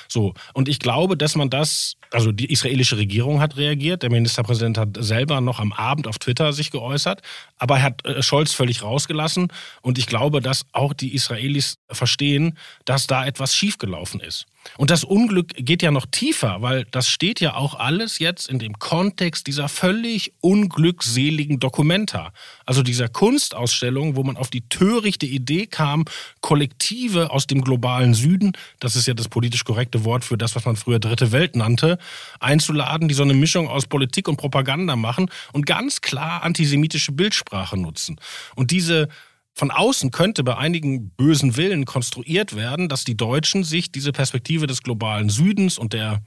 So. 0.07 0.33
Und 0.53 0.67
ich 0.67 0.79
glaube, 0.79 1.17
dass 1.17 1.35
man 1.35 1.49
das, 1.49 1.95
also 2.11 2.31
die 2.31 2.51
israelische 2.51 2.97
Regierung 2.97 3.39
hat 3.39 3.57
reagiert, 3.57 4.03
der 4.03 4.09
Ministerpräsident 4.09 4.77
hat 4.77 4.97
selber 4.99 5.41
noch 5.41 5.59
am 5.59 5.73
Abend 5.73 6.07
auf 6.07 6.19
Twitter 6.19 6.53
sich 6.53 6.71
geäußert, 6.71 7.21
aber 7.57 7.77
er 7.77 7.83
hat 7.83 8.05
äh, 8.05 8.21
Scholz 8.21 8.53
völlig 8.53 8.83
rausgelassen 8.83 9.47
und 9.81 9.97
ich 9.97 10.07
glaube, 10.07 10.41
dass 10.41 10.65
auch 10.71 10.93
die 10.93 11.13
Israelis 11.13 11.77
verstehen, 11.89 12.57
dass 12.85 13.07
da 13.07 13.25
etwas 13.25 13.55
schiefgelaufen 13.55 14.19
ist. 14.19 14.45
Und 14.77 14.89
das 14.89 15.03
Unglück 15.03 15.53
geht 15.55 15.81
ja 15.81 15.91
noch 15.91 16.05
tiefer, 16.05 16.61
weil 16.61 16.85
das 16.91 17.09
steht 17.09 17.39
ja 17.39 17.55
auch 17.55 17.75
alles 17.75 18.19
jetzt 18.19 18.47
in 18.47 18.59
dem 18.59 18.79
Kontext 18.79 19.47
dieser 19.47 19.69
völlig 19.69 20.33
unglückseligen 20.41 21.59
Dokumenta. 21.59 22.31
Also 22.65 22.83
dieser 22.83 23.09
Kunstausstellung, 23.09 24.15
wo 24.15 24.23
man 24.23 24.37
auf 24.37 24.49
die 24.49 24.61
törichte 24.69 25.25
Idee 25.25 25.67
kam, 25.67 26.05
Kollektive 26.41 27.31
aus 27.31 27.47
dem 27.47 27.61
globalen 27.61 28.13
Süden, 28.13 28.53
das 28.79 28.95
ist 28.95 29.07
ja 29.07 29.13
das 29.13 29.29
politisch 29.29 29.63
korrekte 29.63 30.05
Wort 30.05 30.23
für 30.23 30.37
das, 30.37 30.55
was 30.55 30.65
man 30.65 30.75
früher 30.75 30.99
Dritte 30.99 31.31
Welt 31.31 31.55
nannte, 31.55 31.97
einzuladen, 32.39 33.07
die 33.07 33.13
so 33.13 33.23
eine 33.23 33.33
Mischung 33.33 33.67
aus 33.67 33.87
Politik 33.87 34.27
und 34.27 34.37
Propaganda 34.37 34.95
machen 34.95 35.29
und 35.53 35.65
ganz 35.65 36.01
klar 36.01 36.43
antisemitische 36.43 37.11
Bildsprache 37.11 37.77
nutzen. 37.77 38.19
Und 38.55 38.71
diese 38.71 39.09
von 39.53 39.71
außen 39.71 40.11
könnte 40.11 40.43
bei 40.43 40.57
einigen 40.57 41.09
bösen 41.11 41.57
Willen 41.57 41.85
konstruiert 41.85 42.55
werden, 42.55 42.89
dass 42.89 43.03
die 43.03 43.17
Deutschen 43.17 43.63
sich 43.63 43.91
diese 43.91 44.11
Perspektive 44.11 44.67
des 44.67 44.81
globalen 44.81 45.29
Südens 45.29 45.77
und 45.77 45.93
der 45.93 46.21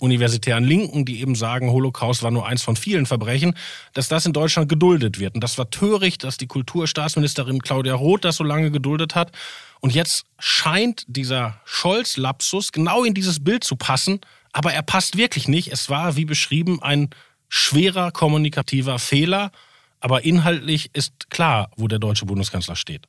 universitären 0.00 0.64
Linken, 0.64 1.04
die 1.04 1.20
eben 1.20 1.34
sagen, 1.34 1.70
Holocaust 1.70 2.22
war 2.22 2.30
nur 2.30 2.46
eins 2.46 2.62
von 2.62 2.74
vielen 2.74 3.06
Verbrechen, 3.06 3.54
dass 3.92 4.08
das 4.08 4.26
in 4.26 4.32
Deutschland 4.32 4.68
geduldet 4.68 5.18
wird. 5.20 5.34
Und 5.34 5.44
das 5.44 5.58
war 5.58 5.70
töricht, 5.70 6.24
dass 6.24 6.38
die 6.38 6.46
Kulturstaatsministerin 6.46 7.60
Claudia 7.60 7.94
Roth 7.94 8.24
das 8.24 8.36
so 8.36 8.44
lange 8.44 8.70
geduldet 8.70 9.14
hat. 9.14 9.32
Und 9.80 9.94
jetzt 9.94 10.24
scheint 10.38 11.04
dieser 11.06 11.60
Scholz-Lapsus 11.64 12.72
genau 12.72 13.04
in 13.04 13.14
dieses 13.14 13.44
Bild 13.44 13.62
zu 13.62 13.76
passen, 13.76 14.20
aber 14.52 14.72
er 14.72 14.82
passt 14.82 15.16
wirklich 15.16 15.48
nicht. 15.48 15.70
Es 15.70 15.90
war, 15.90 16.16
wie 16.16 16.24
beschrieben, 16.24 16.82
ein 16.82 17.10
schwerer 17.48 18.10
kommunikativer 18.10 18.98
Fehler 18.98 19.52
aber 20.00 20.24
inhaltlich 20.24 20.90
ist 20.94 21.30
klar, 21.30 21.70
wo 21.76 21.88
der 21.88 21.98
deutsche 21.98 22.26
Bundeskanzler 22.26 22.76
steht. 22.76 23.06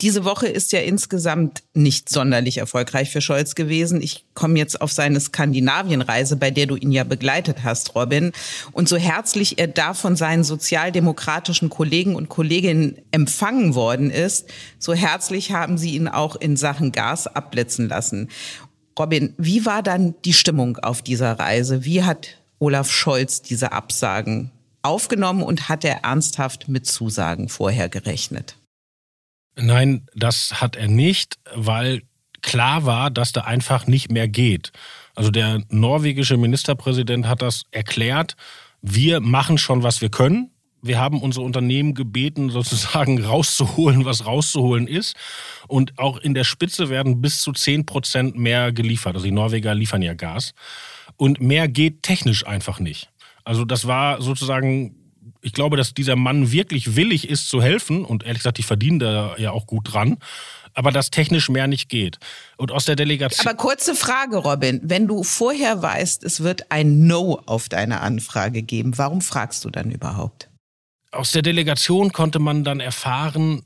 Diese 0.00 0.24
Woche 0.24 0.46
ist 0.46 0.72
ja 0.72 0.80
insgesamt 0.80 1.62
nicht 1.74 2.08
sonderlich 2.08 2.56
erfolgreich 2.56 3.10
für 3.10 3.20
Scholz 3.20 3.54
gewesen. 3.54 4.00
Ich 4.00 4.24
komme 4.32 4.58
jetzt 4.58 4.80
auf 4.80 4.90
seine 4.90 5.20
Skandinavienreise, 5.20 6.36
bei 6.36 6.50
der 6.50 6.64
du 6.64 6.76
ihn 6.76 6.90
ja 6.90 7.04
begleitet 7.04 7.64
hast, 7.64 7.94
Robin. 7.94 8.32
Und 8.72 8.88
so 8.88 8.96
herzlich 8.96 9.58
er 9.58 9.68
da 9.68 9.92
von 9.92 10.16
seinen 10.16 10.42
sozialdemokratischen 10.42 11.68
Kollegen 11.68 12.14
und 12.16 12.30
Kolleginnen 12.30 12.96
empfangen 13.10 13.74
worden 13.74 14.10
ist, 14.10 14.48
so 14.78 14.94
herzlich 14.94 15.52
haben 15.52 15.76
sie 15.76 15.94
ihn 15.96 16.08
auch 16.08 16.36
in 16.36 16.56
Sachen 16.56 16.92
Gas 16.92 17.26
abblitzen 17.26 17.88
lassen. 17.88 18.30
Robin, 18.98 19.34
wie 19.36 19.66
war 19.66 19.82
dann 19.82 20.14
die 20.24 20.32
Stimmung 20.32 20.78
auf 20.78 21.02
dieser 21.02 21.38
Reise? 21.38 21.84
Wie 21.84 22.04
hat 22.04 22.38
Olaf 22.58 22.90
Scholz 22.90 23.42
diese 23.42 23.72
Absagen 23.72 24.50
aufgenommen 24.82 25.42
und 25.42 25.68
hat 25.68 25.84
er 25.84 26.04
ernsthaft 26.04 26.68
mit 26.68 26.86
Zusagen 26.86 27.48
vorher 27.48 27.88
gerechnet? 27.88 28.56
Nein, 29.56 30.06
das 30.14 30.60
hat 30.60 30.76
er 30.76 30.88
nicht, 30.88 31.38
weil 31.54 32.02
klar 32.42 32.86
war, 32.86 33.10
dass 33.10 33.32
da 33.32 33.42
einfach 33.42 33.86
nicht 33.86 34.10
mehr 34.10 34.28
geht. 34.28 34.72
Also 35.14 35.30
der 35.30 35.62
norwegische 35.68 36.36
Ministerpräsident 36.36 37.26
hat 37.26 37.42
das 37.42 37.64
erklärt. 37.70 38.36
Wir 38.80 39.20
machen 39.20 39.58
schon, 39.58 39.82
was 39.82 40.00
wir 40.00 40.08
können. 40.08 40.50
Wir 40.82 40.98
haben 40.98 41.20
unsere 41.20 41.44
Unternehmen 41.44 41.94
gebeten, 41.94 42.48
sozusagen 42.50 43.22
rauszuholen, 43.22 44.04
was 44.04 44.24
rauszuholen 44.24 44.86
ist. 44.86 45.16
Und 45.68 45.98
auch 45.98 46.18
in 46.18 46.34
der 46.34 46.44
Spitze 46.44 46.88
werden 46.88 47.20
bis 47.20 47.40
zu 47.40 47.52
10 47.52 47.86
Prozent 47.86 48.36
mehr 48.36 48.72
geliefert. 48.72 49.14
Also 49.14 49.26
die 49.26 49.32
Norweger 49.32 49.74
liefern 49.74 50.02
ja 50.02 50.14
Gas. 50.14 50.54
Und 51.16 51.40
mehr 51.40 51.68
geht 51.68 52.02
technisch 52.02 52.46
einfach 52.46 52.80
nicht. 52.80 53.10
Also 53.44 53.64
das 53.64 53.86
war 53.86 54.20
sozusagen, 54.22 54.94
ich 55.42 55.52
glaube, 55.52 55.76
dass 55.76 55.94
dieser 55.94 56.16
Mann 56.16 56.52
wirklich 56.52 56.96
willig 56.96 57.28
ist 57.28 57.48
zu 57.48 57.62
helfen 57.62 58.04
und 58.04 58.24
ehrlich 58.24 58.38
gesagt, 58.38 58.58
die 58.58 58.62
verdienen 58.62 58.98
da 58.98 59.36
ja 59.38 59.50
auch 59.52 59.66
gut 59.66 59.92
dran. 59.92 60.18
Aber 60.74 60.92
dass 60.92 61.10
technisch 61.10 61.48
mehr 61.48 61.66
nicht 61.66 61.88
geht. 61.88 62.18
Und 62.56 62.70
aus 62.70 62.84
der 62.84 62.94
Delegation. 62.94 63.44
Aber 63.44 63.56
kurze 63.56 63.96
Frage, 63.96 64.36
Robin. 64.36 64.80
Wenn 64.84 65.08
du 65.08 65.24
vorher 65.24 65.82
weißt, 65.82 66.22
es 66.22 66.42
wird 66.44 66.70
ein 66.70 67.08
No 67.08 67.42
auf 67.46 67.68
deine 67.68 68.00
Anfrage 68.00 68.62
geben, 68.62 68.96
warum 68.96 69.20
fragst 69.20 69.64
du 69.64 69.70
dann 69.70 69.90
überhaupt? 69.90 70.48
Aus 71.10 71.32
der 71.32 71.42
Delegation 71.42 72.12
konnte 72.12 72.38
man 72.38 72.62
dann 72.62 72.78
erfahren, 72.78 73.64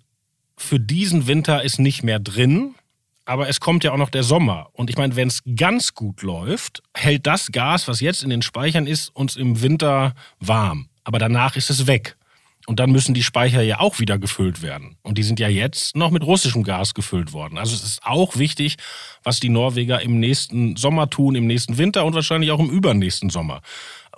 für 0.57 0.81
diesen 0.81 1.26
Winter 1.26 1.62
ist 1.62 1.78
nicht 1.78 2.02
mehr 2.02 2.21
drin. 2.21 2.75
Aber 3.25 3.49
es 3.49 3.61
kommt 3.61 3.85
ja 3.85 3.93
auch 3.93 3.97
noch 3.97 4.11
der 4.11 4.23
Sommer. 4.23 4.69
Und 4.73 4.90
ich 4.90 4.97
meine, 4.97 5.16
wenn 5.16 5.28
es 5.28 5.43
ganz 5.57 5.95
gut 5.95 6.23
läuft, 6.23 6.83
hält 6.95 7.26
das 7.26 7.52
Gas, 7.52 7.88
was 7.88 8.00
jetzt 8.00 8.23
in 8.23 8.31
den 8.31 8.43
Speichern 8.43 8.87
ist, 8.87 9.09
uns 9.09 9.37
im 9.37 9.62
Winter 9.62 10.14
warm. 10.40 10.88
Aber 11.04 11.19
danach 11.19 11.57
ist 11.57 11.71
es 11.71 11.87
weg. 11.87 12.16
Und 12.66 12.81
dann 12.81 12.90
müssen 12.90 13.12
die 13.12 13.23
Speicher 13.23 13.61
ja 13.61 13.81
auch 13.81 13.99
wieder 13.99 14.19
gefüllt 14.19 14.62
werden. 14.62 14.97
Und 15.02 15.19
die 15.19 15.23
sind 15.23 15.38
ja 15.38 15.49
jetzt 15.49 15.97
noch 15.97 16.11
mit 16.11 16.25
russischem 16.25 16.62
Gas 16.62 16.95
gefüllt 16.95 17.35
worden. 17.35 17.59
Also 17.59 17.75
es 17.75 17.83
ist 17.83 18.07
auch 18.07 18.37
wichtig, 18.37 18.76
was 19.23 19.38
die 19.38 19.50
Norweger 19.50 20.00
im 20.00 20.19
nächsten 20.19 20.76
Sommer 20.76 21.11
tun, 21.11 21.35
im 21.35 21.47
nächsten 21.47 21.76
Winter 21.76 22.07
und 22.07 22.14
wahrscheinlich 22.14 22.50
auch 22.52 22.61
im 22.61 22.71
übernächsten 22.71 23.28
Sommer. 23.28 23.61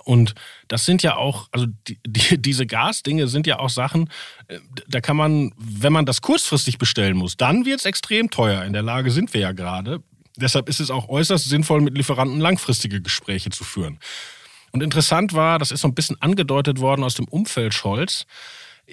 Und 0.07 0.35
das 0.69 0.85
sind 0.85 1.03
ja 1.03 1.17
auch, 1.17 1.49
also 1.51 1.67
die, 1.85 1.99
die, 2.07 2.41
diese 2.41 2.65
Gasdinge 2.65 3.27
sind 3.27 3.45
ja 3.45 3.59
auch 3.59 3.69
Sachen, 3.69 4.09
äh, 4.47 4.59
da 4.87 5.01
kann 5.01 5.17
man, 5.17 5.51
wenn 5.57 5.91
man 5.91 6.05
das 6.05 6.21
kurzfristig 6.21 6.77
bestellen 6.77 7.17
muss, 7.17 7.35
dann 7.35 7.65
wird 7.65 7.79
es 7.79 7.85
extrem 7.85 8.29
teuer. 8.29 8.63
In 8.63 8.71
der 8.71 8.83
Lage 8.83 9.11
sind 9.11 9.33
wir 9.33 9.41
ja 9.41 9.51
gerade. 9.51 10.01
Deshalb 10.37 10.69
ist 10.69 10.79
es 10.79 10.91
auch 10.91 11.09
äußerst 11.09 11.49
sinnvoll, 11.49 11.81
mit 11.81 11.97
Lieferanten 11.97 12.39
langfristige 12.39 13.01
Gespräche 13.01 13.49
zu 13.49 13.65
führen. 13.65 13.99
Und 14.71 14.81
interessant 14.81 15.33
war, 15.33 15.59
das 15.59 15.71
ist 15.71 15.81
so 15.81 15.89
ein 15.89 15.93
bisschen 15.95 16.21
angedeutet 16.21 16.79
worden 16.79 17.03
aus 17.03 17.15
dem 17.15 17.27
Umfeld 17.27 17.73
Scholz, 17.73 18.25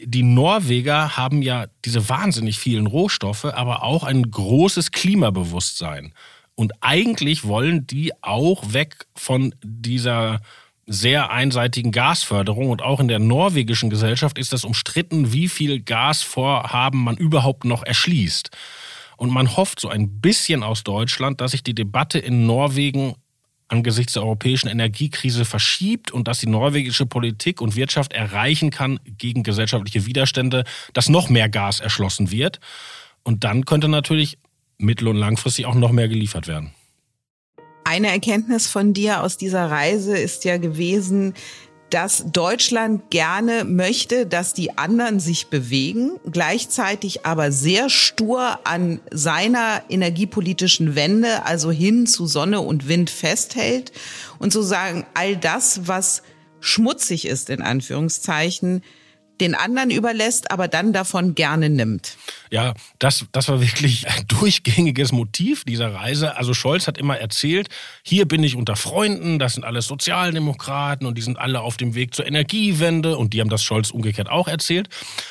die 0.03 0.25
Norweger 0.25 1.17
haben 1.17 1.43
ja 1.43 1.67
diese 1.85 2.09
wahnsinnig 2.09 2.59
vielen 2.59 2.89
Rohstoffe, 2.89 3.45
aber 3.45 3.85
auch 3.85 4.03
ein 4.03 4.29
großes 4.29 4.91
Klimabewusstsein. 4.91 6.13
Und 6.57 6.73
eigentlich 6.81 7.45
wollen 7.45 7.87
die 7.87 8.13
auch 8.21 8.73
weg 8.73 9.07
von 9.15 9.55
dieser 9.63 10.41
sehr 10.87 11.31
einseitigen 11.31 11.93
Gasförderung 11.93 12.71
und 12.71 12.83
auch 12.83 13.01
in 13.01 13.09
der 13.09 13.19
norwegischen 13.19 13.91
Gesellschaft 13.91 14.39
ist 14.39 14.53
das 14.53 14.65
umstritten, 14.65 15.33
wie 15.33 15.49
viel 15.49 15.81
Gasvorhaben 15.81 17.03
man 17.03 17.17
überhaupt 17.17 17.65
noch 17.65 17.83
erschließt. 17.83 18.51
Und 19.17 19.31
man 19.31 19.57
hofft 19.57 19.81
so 19.81 19.89
ein 19.89 20.21
bisschen 20.21 20.63
aus 20.63 20.85
Deutschland, 20.85 21.41
dass 21.41 21.53
sich 21.53 21.63
die 21.63 21.75
Debatte 21.75 22.19
in 22.19 22.47
Norwegen 22.47 23.15
angesichts 23.69 24.13
der 24.13 24.23
europäischen 24.23 24.69
Energiekrise 24.69 25.45
verschiebt 25.45 26.11
und 26.11 26.29
dass 26.29 26.41
die 26.41 26.49
norwegische 26.49 27.07
Politik 27.07 27.61
und 27.61 27.77
Wirtschaft 27.77 28.13
erreichen 28.13 28.71
kann 28.71 29.01
gegen 29.07 29.43
gesellschaftliche 29.43 30.07
Widerstände, 30.07 30.65
dass 30.93 31.09
noch 31.09 31.29
mehr 31.29 31.49
Gas 31.49 31.81
erschlossen 31.81 32.31
wird. 32.31 32.61
Und 33.23 33.45
dann 33.45 33.65
könnte 33.65 33.89
natürlich 33.89 34.39
mittel- 34.77 35.09
und 35.09 35.17
langfristig 35.17 35.67
auch 35.67 35.75
noch 35.75 35.93
mehr 35.93 36.09
geliefert 36.09 36.47
werden. 36.47 36.75
Eine 37.85 38.09
Erkenntnis 38.09 38.67
von 38.67 38.95
dir 38.95 39.23
aus 39.23 39.37
dieser 39.37 39.71
Reise 39.71 40.17
ist 40.17 40.45
ja 40.45 40.57
gewesen, 40.57 41.35
dass 41.91 42.25
Deutschland 42.33 43.11
gerne 43.11 43.65
möchte, 43.65 44.27
dass 44.27 44.53
die 44.53 44.77
anderen 44.79 45.21
sich 45.21 45.47
bewegen, 45.47 46.19
gleichzeitig 46.29 47.25
aber 47.25 47.53
sehr 47.53 47.89
stur 47.89 48.59
an 48.65 49.01
seiner 49.13 49.83
energiepolitischen 49.89 50.97
Wende, 50.97 51.45
also 51.45 51.71
hin 51.71 52.07
zu 52.07 52.27
Sonne 52.27 52.63
und 52.63 52.89
Wind 52.89 53.11
festhält. 53.11 53.93
Und 54.41 54.53
so 54.53 54.63
sagen, 54.63 55.07
all 55.15 55.37
das, 55.37 55.87
was 55.87 56.23
schmutzig 56.59 57.29
ist, 57.29 57.49
in 57.51 57.63
Anführungszeichen, 57.63 58.83
den 59.41 59.55
anderen 59.55 59.91
überlässt, 59.91 60.51
aber 60.51 60.69
dann 60.69 60.93
davon 60.93 61.35
gerne 61.35 61.71
nimmt. 61.71 62.17
Ja, 62.51 62.75
das, 62.99 63.27
das 63.33 63.49
war 63.49 63.61
wirklich 63.61 64.09
ein 64.09 64.27
durchgängiges 64.29 65.13
Motiv 65.13 65.65
dieser 65.65 65.93
Reise. 65.93 66.37
Also 66.37 66.55
Scholz 66.55 66.87
hat 66.87 66.99
immer 66.99 67.19
erzählt, 67.19 67.69
hier 68.03 68.27
bin 68.27 68.43
ich 68.43 68.57
unter 68.57 68.77
Freunden, 68.77 69.39
das 69.39 69.55
sind 69.55 69.65
alles 69.65 69.87
Sozialdemokraten 69.87 71.07
und 71.07 71.19
die 71.19 71.23
sind 71.23 71.39
alle 71.39 71.61
auf 71.61 71.77
dem 71.77 71.95
Weg 71.95 72.15
zur 72.15 72.27
Energiewende 72.27 73.17
und 73.17 73.33
die 73.33 73.41
haben 73.41 73.51
das 73.51 73.63
Scholz 73.63 73.91
umgekehrt 73.91 74.31
auch 74.31 74.49
erzählt. 74.49 74.89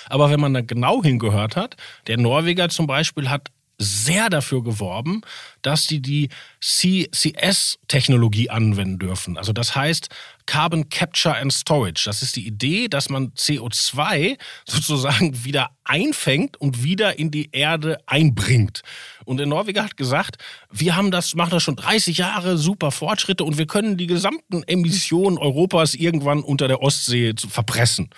Aber 0.09 0.29
wenn 0.29 0.39
man 0.39 0.53
da 0.53 0.61
genau 0.61 1.01
hingehört 1.03 1.55
hat, 1.55 1.77
der 2.07 2.17
Norweger 2.17 2.69
zum 2.69 2.87
Beispiel 2.87 3.29
hat 3.29 3.49
sehr 3.77 4.29
dafür 4.29 4.63
geworben, 4.63 5.21
dass 5.61 5.87
die 5.87 6.01
die 6.01 6.29
CCS-Technologie 6.61 8.49
anwenden 8.49 8.99
dürfen. 8.99 9.37
Also 9.37 9.53
das 9.53 9.75
heißt 9.75 10.09
Carbon 10.45 10.89
Capture 10.89 11.35
and 11.35 11.53
Storage. 11.53 12.03
Das 12.05 12.21
ist 12.21 12.35
die 12.35 12.45
Idee, 12.45 12.87
dass 12.87 13.09
man 13.09 13.31
CO2 13.31 14.37
sozusagen 14.65 15.43
wieder 15.43 15.71
einfängt 15.83 16.57
und 16.57 16.83
wieder 16.83 17.17
in 17.17 17.31
die 17.31 17.49
Erde 17.51 17.97
einbringt. 18.05 18.81
Und 19.25 19.37
der 19.37 19.47
Norweger 19.47 19.83
hat 19.83 19.97
gesagt, 19.97 20.37
wir 20.71 20.95
haben 20.95 21.11
das, 21.11 21.35
machen 21.35 21.51
das 21.51 21.63
schon 21.63 21.75
30 21.75 22.17
Jahre, 22.17 22.57
super 22.57 22.91
Fortschritte 22.91 23.43
und 23.43 23.57
wir 23.57 23.67
können 23.67 23.97
die 23.97 24.07
gesamten 24.07 24.63
Emissionen 24.63 25.37
Europas 25.37 25.93
irgendwann 25.93 26.43
unter 26.43 26.67
der 26.67 26.81
Ostsee 26.81 27.33
verpressen. 27.37 28.09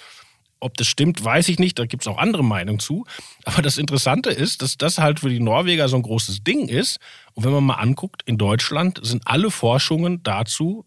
Ob 0.60 0.78
das 0.78 0.88
stimmt, 0.88 1.24
weiß 1.24 1.50
ich 1.50 1.60
nicht. 1.60 1.78
Da 1.78 1.86
gibt 1.86 2.04
es 2.04 2.08
auch 2.08 2.18
andere 2.18 2.44
Meinungen 2.44 2.80
zu. 2.80 3.06
Aber 3.44 3.62
das 3.62 3.78
Interessante 3.78 4.30
ist, 4.30 4.62
dass 4.62 4.78
das 4.78 4.98
halt 4.98 5.20
für 5.20 5.30
die 5.30 5.40
Norweger 5.40 5.88
so 5.88 5.96
ein 5.96 6.02
großes 6.02 6.44
Ding 6.44 6.68
ist. 6.68 7.00
Und 7.34 7.44
wenn 7.44 7.52
man 7.52 7.64
mal 7.64 7.76
anguckt, 7.76 8.24
in 8.26 8.38
Deutschland 8.38 9.00
sind 9.04 9.24
alle 9.26 9.52
Forschungen 9.52 10.24
dazu 10.24 10.86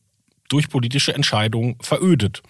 durch 0.48 0.68
politische 0.68 1.14
Entscheidungen 1.14 1.76
verödet. 1.80 2.42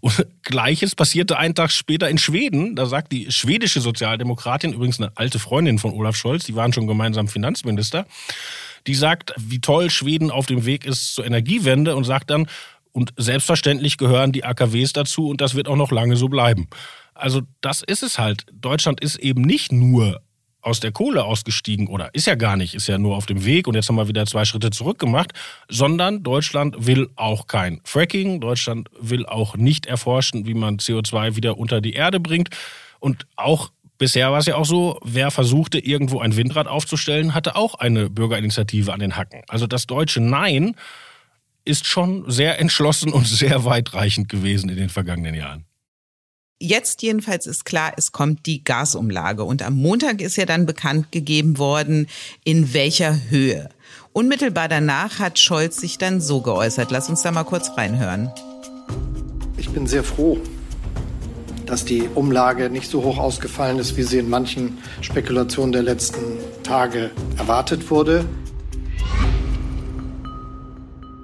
Und 0.00 0.26
Gleiches 0.42 0.94
passierte 0.94 1.38
einen 1.38 1.54
Tag 1.54 1.70
später 1.70 2.08
in 2.08 2.18
Schweden. 2.18 2.76
Da 2.76 2.86
sagt 2.86 3.12
die 3.12 3.30
schwedische 3.30 3.80
Sozialdemokratin, 3.80 4.72
übrigens 4.72 5.00
eine 5.00 5.12
alte 5.14 5.38
Freundin 5.38 5.78
von 5.78 5.92
Olaf 5.92 6.16
Scholz, 6.16 6.44
die 6.44 6.56
waren 6.56 6.72
schon 6.72 6.86
gemeinsam 6.86 7.28
Finanzminister, 7.28 8.06
die 8.86 8.94
sagt, 8.94 9.32
wie 9.36 9.60
toll 9.60 9.90
Schweden 9.90 10.30
auf 10.30 10.46
dem 10.46 10.66
Weg 10.66 10.84
ist 10.84 11.14
zur 11.14 11.24
Energiewende 11.24 11.94
und 11.94 12.04
sagt 12.04 12.30
dann, 12.30 12.48
und 12.92 13.12
selbstverständlich 13.16 13.96
gehören 13.96 14.32
die 14.32 14.44
AKWs 14.44 14.92
dazu 14.92 15.28
und 15.28 15.40
das 15.40 15.54
wird 15.54 15.68
auch 15.68 15.76
noch 15.76 15.90
lange 15.90 16.16
so 16.16 16.28
bleiben. 16.28 16.68
Also 17.14 17.42
das 17.60 17.82
ist 17.82 18.02
es 18.02 18.18
halt. 18.18 18.46
Deutschland 18.52 19.00
ist 19.00 19.16
eben 19.16 19.42
nicht 19.42 19.72
nur 19.72 20.20
aus 20.62 20.78
der 20.78 20.92
Kohle 20.92 21.24
ausgestiegen 21.24 21.88
oder 21.88 22.14
ist 22.14 22.26
ja 22.26 22.36
gar 22.36 22.56
nicht, 22.56 22.74
ist 22.74 22.86
ja 22.86 22.96
nur 22.96 23.16
auf 23.16 23.26
dem 23.26 23.44
Weg 23.44 23.66
und 23.66 23.74
jetzt 23.74 23.88
haben 23.88 23.96
wir 23.96 24.08
wieder 24.08 24.26
zwei 24.26 24.44
Schritte 24.44 24.70
zurück 24.70 24.98
gemacht, 24.98 25.32
sondern 25.68 26.22
Deutschland 26.22 26.86
will 26.86 27.10
auch 27.16 27.48
kein 27.48 27.80
Fracking, 27.84 28.40
Deutschland 28.40 28.88
will 28.98 29.26
auch 29.26 29.56
nicht 29.56 29.86
erforschen, 29.86 30.46
wie 30.46 30.54
man 30.54 30.76
CO2 30.76 31.34
wieder 31.34 31.58
unter 31.58 31.80
die 31.80 31.94
Erde 31.94 32.20
bringt 32.20 32.50
und 33.00 33.26
auch 33.34 33.72
bisher 33.98 34.30
war 34.30 34.38
es 34.38 34.46
ja 34.46 34.54
auch 34.54 34.64
so, 34.64 35.00
wer 35.04 35.32
versuchte 35.32 35.80
irgendwo 35.80 36.20
ein 36.20 36.36
Windrad 36.36 36.68
aufzustellen, 36.68 37.34
hatte 37.34 37.56
auch 37.56 37.74
eine 37.74 38.08
Bürgerinitiative 38.08 38.92
an 38.92 39.00
den 39.00 39.16
Hacken. 39.16 39.42
Also 39.48 39.66
das 39.66 39.86
deutsche 39.86 40.20
Nein 40.20 40.76
ist 41.64 41.86
schon 41.86 42.30
sehr 42.30 42.58
entschlossen 42.60 43.12
und 43.12 43.26
sehr 43.26 43.64
weitreichend 43.64 44.28
gewesen 44.28 44.68
in 44.68 44.76
den 44.76 44.88
vergangenen 44.88 45.34
Jahren. 45.34 45.64
Jetzt 46.64 47.02
jedenfalls 47.02 47.46
ist 47.46 47.64
klar, 47.64 47.92
es 47.96 48.12
kommt 48.12 48.46
die 48.46 48.62
Gasumlage. 48.62 49.42
Und 49.42 49.62
am 49.62 49.74
Montag 49.74 50.20
ist 50.20 50.36
ja 50.36 50.46
dann 50.46 50.64
bekannt 50.64 51.10
gegeben 51.10 51.58
worden, 51.58 52.06
in 52.44 52.72
welcher 52.72 53.18
Höhe. 53.30 53.68
Unmittelbar 54.12 54.68
danach 54.68 55.18
hat 55.18 55.40
Scholz 55.40 55.78
sich 55.78 55.98
dann 55.98 56.20
so 56.20 56.40
geäußert. 56.40 56.92
Lass 56.92 57.08
uns 57.08 57.22
da 57.22 57.32
mal 57.32 57.42
kurz 57.42 57.70
reinhören. 57.76 58.30
Ich 59.56 59.70
bin 59.70 59.88
sehr 59.88 60.04
froh, 60.04 60.38
dass 61.66 61.84
die 61.84 62.08
Umlage 62.14 62.70
nicht 62.70 62.88
so 62.88 63.02
hoch 63.02 63.18
ausgefallen 63.18 63.80
ist, 63.80 63.96
wie 63.96 64.04
sie 64.04 64.18
in 64.18 64.28
manchen 64.28 64.78
Spekulationen 65.00 65.72
der 65.72 65.82
letzten 65.82 66.22
Tage 66.62 67.10
erwartet 67.38 67.90
wurde. 67.90 68.24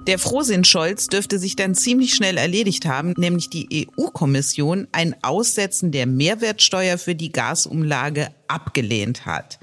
Der 0.09 0.17
Frohsinn 0.17 0.63
Scholz 0.63 1.05
dürfte 1.05 1.37
sich 1.37 1.55
dann 1.55 1.75
ziemlich 1.75 2.15
schnell 2.15 2.37
erledigt 2.37 2.87
haben, 2.87 3.13
nämlich 3.15 3.51
die 3.51 3.87
EU-Kommission 3.95 4.87
ein 4.91 5.15
Aussetzen 5.21 5.91
der 5.91 6.07
Mehrwertsteuer 6.07 6.97
für 6.97 7.13
die 7.13 7.31
Gasumlage 7.31 8.29
abgelehnt 8.47 9.27
hat. 9.27 9.59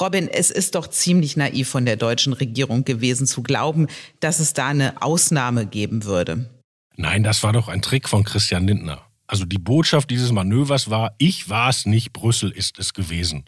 Robin, 0.00 0.28
es 0.28 0.52
ist 0.52 0.76
doch 0.76 0.86
ziemlich 0.86 1.36
naiv 1.36 1.68
von 1.68 1.86
der 1.86 1.96
deutschen 1.96 2.34
Regierung 2.34 2.84
gewesen 2.84 3.26
zu 3.26 3.42
glauben, 3.42 3.88
dass 4.20 4.38
es 4.38 4.52
da 4.52 4.68
eine 4.68 5.02
Ausnahme 5.02 5.66
geben 5.66 6.04
würde. 6.04 6.48
Nein, 6.96 7.24
das 7.24 7.42
war 7.42 7.52
doch 7.52 7.66
ein 7.66 7.82
Trick 7.82 8.08
von 8.08 8.22
Christian 8.22 8.68
Lindner. 8.68 9.02
Also 9.26 9.44
die 9.44 9.58
Botschaft 9.58 10.08
dieses 10.10 10.30
Manövers 10.30 10.88
war, 10.88 11.16
ich 11.18 11.48
war 11.48 11.68
es 11.68 11.84
nicht, 11.84 12.12
Brüssel 12.12 12.52
ist 12.52 12.78
es 12.78 12.94
gewesen. 12.94 13.44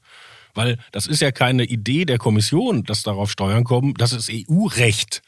Weil 0.55 0.79
das 0.91 1.07
ist 1.07 1.23
ja 1.23 1.31
keine 1.31 1.65
Idee 1.65 2.05
der 2.05 2.19
Kommission, 2.19 2.83
dass 2.83 3.05
darauf 3.05 3.31
Steuern 3.31 3.63
kommen, 3.63 3.95
das 3.95 4.13
ist 4.13 4.29
EU-Recht. 4.29 5.23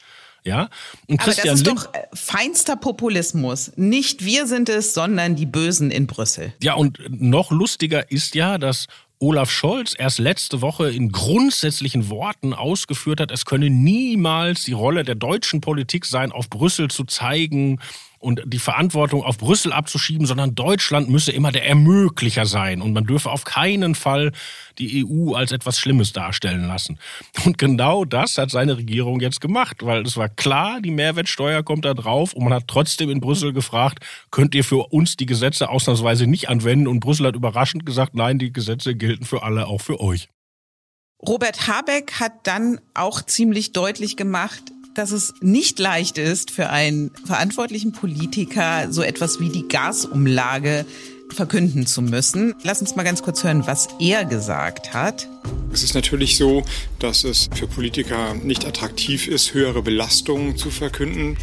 Ja? 0.45 0.69
Und 1.07 1.21
Aber 1.21 1.33
das 1.33 1.43
ist 1.43 1.67
doch 1.67 1.93
äh, 1.93 2.03
feinster 2.13 2.75
Populismus. 2.75 3.71
Nicht 3.75 4.23
wir 4.23 4.47
sind 4.47 4.69
es, 4.69 4.93
sondern 4.93 5.35
die 5.35 5.45
Bösen 5.45 5.91
in 5.91 6.07
Brüssel. 6.07 6.53
Ja, 6.61 6.75
und 6.75 6.99
noch 7.09 7.51
lustiger 7.51 8.11
ist 8.11 8.35
ja, 8.35 8.57
dass 8.57 8.87
Olaf 9.19 9.49
Scholz 9.49 9.95
erst 9.97 10.19
letzte 10.19 10.61
Woche 10.61 10.91
in 10.91 11.11
grundsätzlichen 11.11 12.09
Worten 12.09 12.53
ausgeführt 12.53 13.21
hat, 13.21 13.31
es 13.31 13.45
könne 13.45 13.69
niemals 13.69 14.63
die 14.63 14.73
Rolle 14.73 15.03
der 15.03 15.15
deutschen 15.15 15.61
Politik 15.61 16.05
sein, 16.05 16.31
auf 16.31 16.49
Brüssel 16.49 16.89
zu 16.89 17.05
zeigen, 17.05 17.79
und 18.25 18.41
die 18.45 18.59
Verantwortung 18.59 19.23
auf 19.23 19.37
Brüssel 19.37 19.71
abzuschieben, 19.71 20.25
sondern 20.25 20.55
Deutschland 20.55 21.09
müsse 21.09 21.31
immer 21.31 21.51
der 21.51 21.65
Ermöglicher 21.67 22.47
sein 22.47 22.81
und 22.81 22.91
man 22.91 23.05
dürfe 23.05 23.29
auf 23.29 23.43
keinen 23.43 23.93
Fall 23.93 24.31
die 24.79 25.05
EU 25.05 25.35
als 25.35 25.51
etwas 25.51 25.79
Schlimmes 25.79 26.11
darstellen 26.11 26.67
lassen. 26.67 26.97
Und 27.45 27.59
genau 27.59 28.03
das 28.03 28.37
hat 28.39 28.49
seine 28.49 28.77
Regierung 28.77 29.19
jetzt 29.19 29.41
gemacht, 29.41 29.85
weil 29.85 30.01
es 30.01 30.17
war 30.17 30.27
klar, 30.27 30.81
die 30.81 30.91
Mehrwertsteuer 30.91 31.61
kommt 31.61 31.85
da 31.85 31.93
drauf 31.93 32.33
und 32.33 32.43
man 32.43 32.53
hat 32.53 32.67
trotzdem 32.67 33.11
in 33.11 33.21
Brüssel 33.21 33.53
gefragt, 33.53 34.03
könnt 34.31 34.55
ihr 34.55 34.63
für 34.63 34.91
uns 34.91 35.15
die 35.15 35.27
Gesetze 35.27 35.69
ausnahmsweise 35.69 36.25
nicht 36.25 36.49
anwenden? 36.49 36.87
Und 36.87 37.01
Brüssel 37.01 37.27
hat 37.27 37.35
überraschend 37.35 37.85
gesagt, 37.85 38.15
nein, 38.15 38.39
die 38.39 38.51
Gesetze 38.51 38.95
gelten 38.95 39.25
für 39.25 39.43
alle, 39.43 39.67
auch 39.67 39.81
für 39.81 40.01
euch. 40.01 40.27
Robert 41.25 41.67
Habeck 41.67 42.19
hat 42.19 42.33
dann 42.43 42.81
auch 42.93 43.21
ziemlich 43.21 43.71
deutlich 43.71 44.17
gemacht, 44.17 44.61
dass 44.95 45.11
es 45.11 45.33
nicht 45.41 45.77
leicht 45.77 46.17
ist 46.17 46.51
für 46.51 46.69
einen 46.69 47.11
verantwortlichen 47.25 47.91
Politiker, 47.91 48.91
so 48.91 49.03
etwas 49.03 49.39
wie 49.39 49.49
die 49.49 49.67
Gasumlage 49.67 50.85
verkünden 51.29 51.85
zu 51.85 52.01
müssen. 52.01 52.53
Lass 52.63 52.81
uns 52.81 52.95
mal 52.95 53.03
ganz 53.03 53.21
kurz 53.21 53.43
hören, 53.43 53.67
was 53.67 53.89
er 53.99 54.25
gesagt 54.25 54.93
hat. 54.93 55.27
Es 55.73 55.83
ist 55.83 55.93
natürlich 55.93 56.37
so, 56.37 56.63
dass 56.99 57.23
es 57.23 57.49
für 57.53 57.67
Politiker 57.67 58.33
nicht 58.35 58.65
attraktiv 58.65 59.27
ist, 59.27 59.53
höhere 59.53 59.81
Belastungen 59.81 60.55
zu 60.55 60.71
verkünden. 60.71 61.37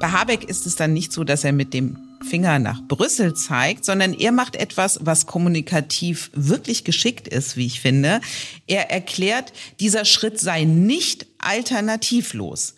Bei 0.00 0.08
Habeck 0.08 0.44
ist 0.44 0.66
es 0.66 0.76
dann 0.76 0.92
nicht 0.92 1.12
so, 1.12 1.24
dass 1.24 1.44
er 1.44 1.52
mit 1.52 1.74
dem 1.74 1.98
Finger 2.28 2.58
nach 2.58 2.82
Brüssel 2.82 3.34
zeigt, 3.34 3.84
sondern 3.84 4.14
er 4.14 4.32
macht 4.32 4.56
etwas, 4.56 5.00
was 5.02 5.26
kommunikativ 5.26 6.30
wirklich 6.34 6.84
geschickt 6.84 7.28
ist, 7.28 7.56
wie 7.56 7.66
ich 7.66 7.80
finde. 7.80 8.20
Er 8.66 8.90
erklärt, 8.90 9.52
dieser 9.80 10.04
Schritt 10.04 10.38
sei 10.40 10.64
nicht 10.64 11.26
alternativlos. 11.38 12.74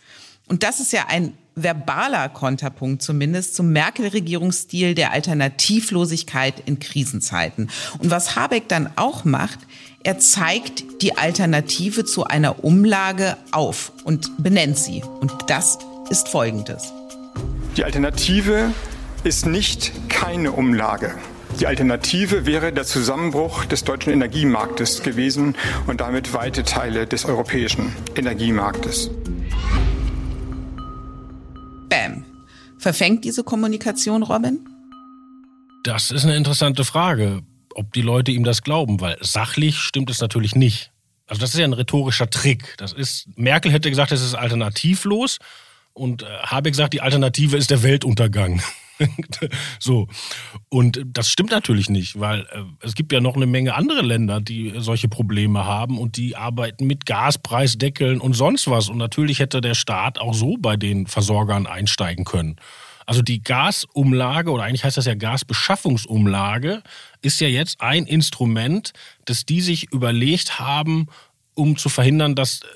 Und 0.46 0.62
das 0.62 0.81
ist 0.81 0.92
ja 0.92 1.07
ein 1.09 1.35
verbaler 1.62 2.29
Konterpunkt 2.29 3.03
zumindest 3.03 3.55
zum 3.55 3.72
Merkel-Regierungsstil 3.72 4.94
der 4.94 5.12
Alternativlosigkeit 5.12 6.62
in 6.66 6.79
Krisenzeiten. 6.79 7.70
Und 7.98 8.11
was 8.11 8.37
Habeck 8.37 8.68
dann 8.68 8.90
auch 8.96 9.24
macht, 9.24 9.59
er 10.05 10.18
zeigt 10.18 11.03
die 11.03 11.18
Alternative 11.18 12.05
zu 12.05 12.24
einer 12.24 12.64
Umlage 12.64 13.37
auf 13.51 13.92
und 14.05 14.42
benennt 14.42 14.79
sie. 14.79 15.03
Und 15.20 15.33
das 15.48 15.79
ist 16.09 16.29
folgendes. 16.29 16.92
Die 17.77 17.85
Alternative 17.85 18.72
ist 19.24 19.46
nicht 19.46 19.92
keine 20.09 20.52
Umlage. 20.52 21.14
Die 21.61 21.66
Alternative 21.66 22.46
wäre 22.46 22.72
der 22.72 22.85
Zusammenbruch 22.85 23.64
des 23.64 23.83
deutschen 23.83 24.12
Energiemarktes 24.12 25.02
gewesen 25.02 25.57
und 25.87 26.00
damit 26.00 26.33
weite 26.35 26.62
Teile 26.62 27.07
des 27.07 27.24
europäischen 27.24 27.92
Energiemarktes. 28.14 29.11
Bam. 31.88 32.24
Verfängt 32.78 33.24
diese 33.24 33.42
Kommunikation, 33.42 34.22
Robin? 34.22 34.61
Das 35.83 36.11
ist 36.11 36.24
eine 36.24 36.37
interessante 36.37 36.85
Frage, 36.85 37.42
ob 37.74 37.92
die 37.92 38.02
Leute 38.02 38.31
ihm 38.31 38.44
das 38.44 38.62
glauben, 38.62 39.00
weil 39.00 39.16
sachlich 39.20 39.78
stimmt 39.78 40.11
es 40.11 40.20
natürlich 40.20 40.54
nicht. 40.54 40.92
Also 41.26 41.40
das 41.40 41.54
ist 41.54 41.59
ja 41.59 41.64
ein 41.64 41.72
rhetorischer 41.72 42.31
Trick. 42.31 42.74
Das 42.78 42.92
ist 42.92 43.28
Merkel 43.37 43.72
hätte 43.72 43.90
gesagt, 43.90 44.12
es 44.12 44.22
ist 44.22 44.35
alternativlos 44.35 45.38
und 45.92 46.22
äh, 46.22 46.26
Habeck 46.42 46.74
sagt, 46.74 46.94
die 46.94 47.00
Alternative 47.00 47.57
ist 47.57 47.70
der 47.70 47.83
Weltuntergang. 47.83 48.62
so. 49.78 50.08
Und 50.68 51.02
das 51.06 51.30
stimmt 51.30 51.50
natürlich 51.50 51.88
nicht, 51.88 52.18
weil 52.18 52.40
äh, 52.40 52.62
es 52.80 52.94
gibt 52.94 53.12
ja 53.12 53.20
noch 53.20 53.37
eine 53.37 53.46
Menge 53.46 53.74
andere 53.74 54.02
Länder, 54.02 54.40
die 54.40 54.74
solche 54.78 55.08
Probleme 55.08 55.64
haben 55.64 55.98
und 55.98 56.16
die 56.16 56.37
arbeiten 56.37 56.87
mit 56.87 57.06
Gaspreisdeckeln 57.06 58.20
und 58.20 58.34
sonst 58.34 58.68
was. 58.70 58.88
Und 58.88 58.98
natürlich 58.98 59.38
hätte 59.38 59.61
der 59.61 59.74
Staat 59.74 60.18
auch 60.20 60.34
so 60.34 60.56
bei 60.58 60.76
den 60.76 61.06
Versorgern 61.06 61.66
einsteigen 61.66 62.24
können. 62.24 62.56
Also 63.06 63.22
die 63.22 63.42
Gasumlage 63.42 64.50
oder 64.50 64.64
eigentlich 64.64 64.84
heißt 64.84 64.98
das 64.98 65.06
ja 65.06 65.14
Gasbeschaffungsumlage 65.14 66.82
ist 67.22 67.40
ja 67.40 67.48
jetzt 67.48 67.80
ein 67.80 68.04
Instrument, 68.04 68.92
das 69.24 69.46
die 69.46 69.62
sich 69.62 69.90
überlegt 69.92 70.58
haben, 70.58 71.06
um 71.54 71.76
zu 71.76 71.88
verhindern, 71.88 72.34
dass 72.34 72.61
äh, 72.61 72.66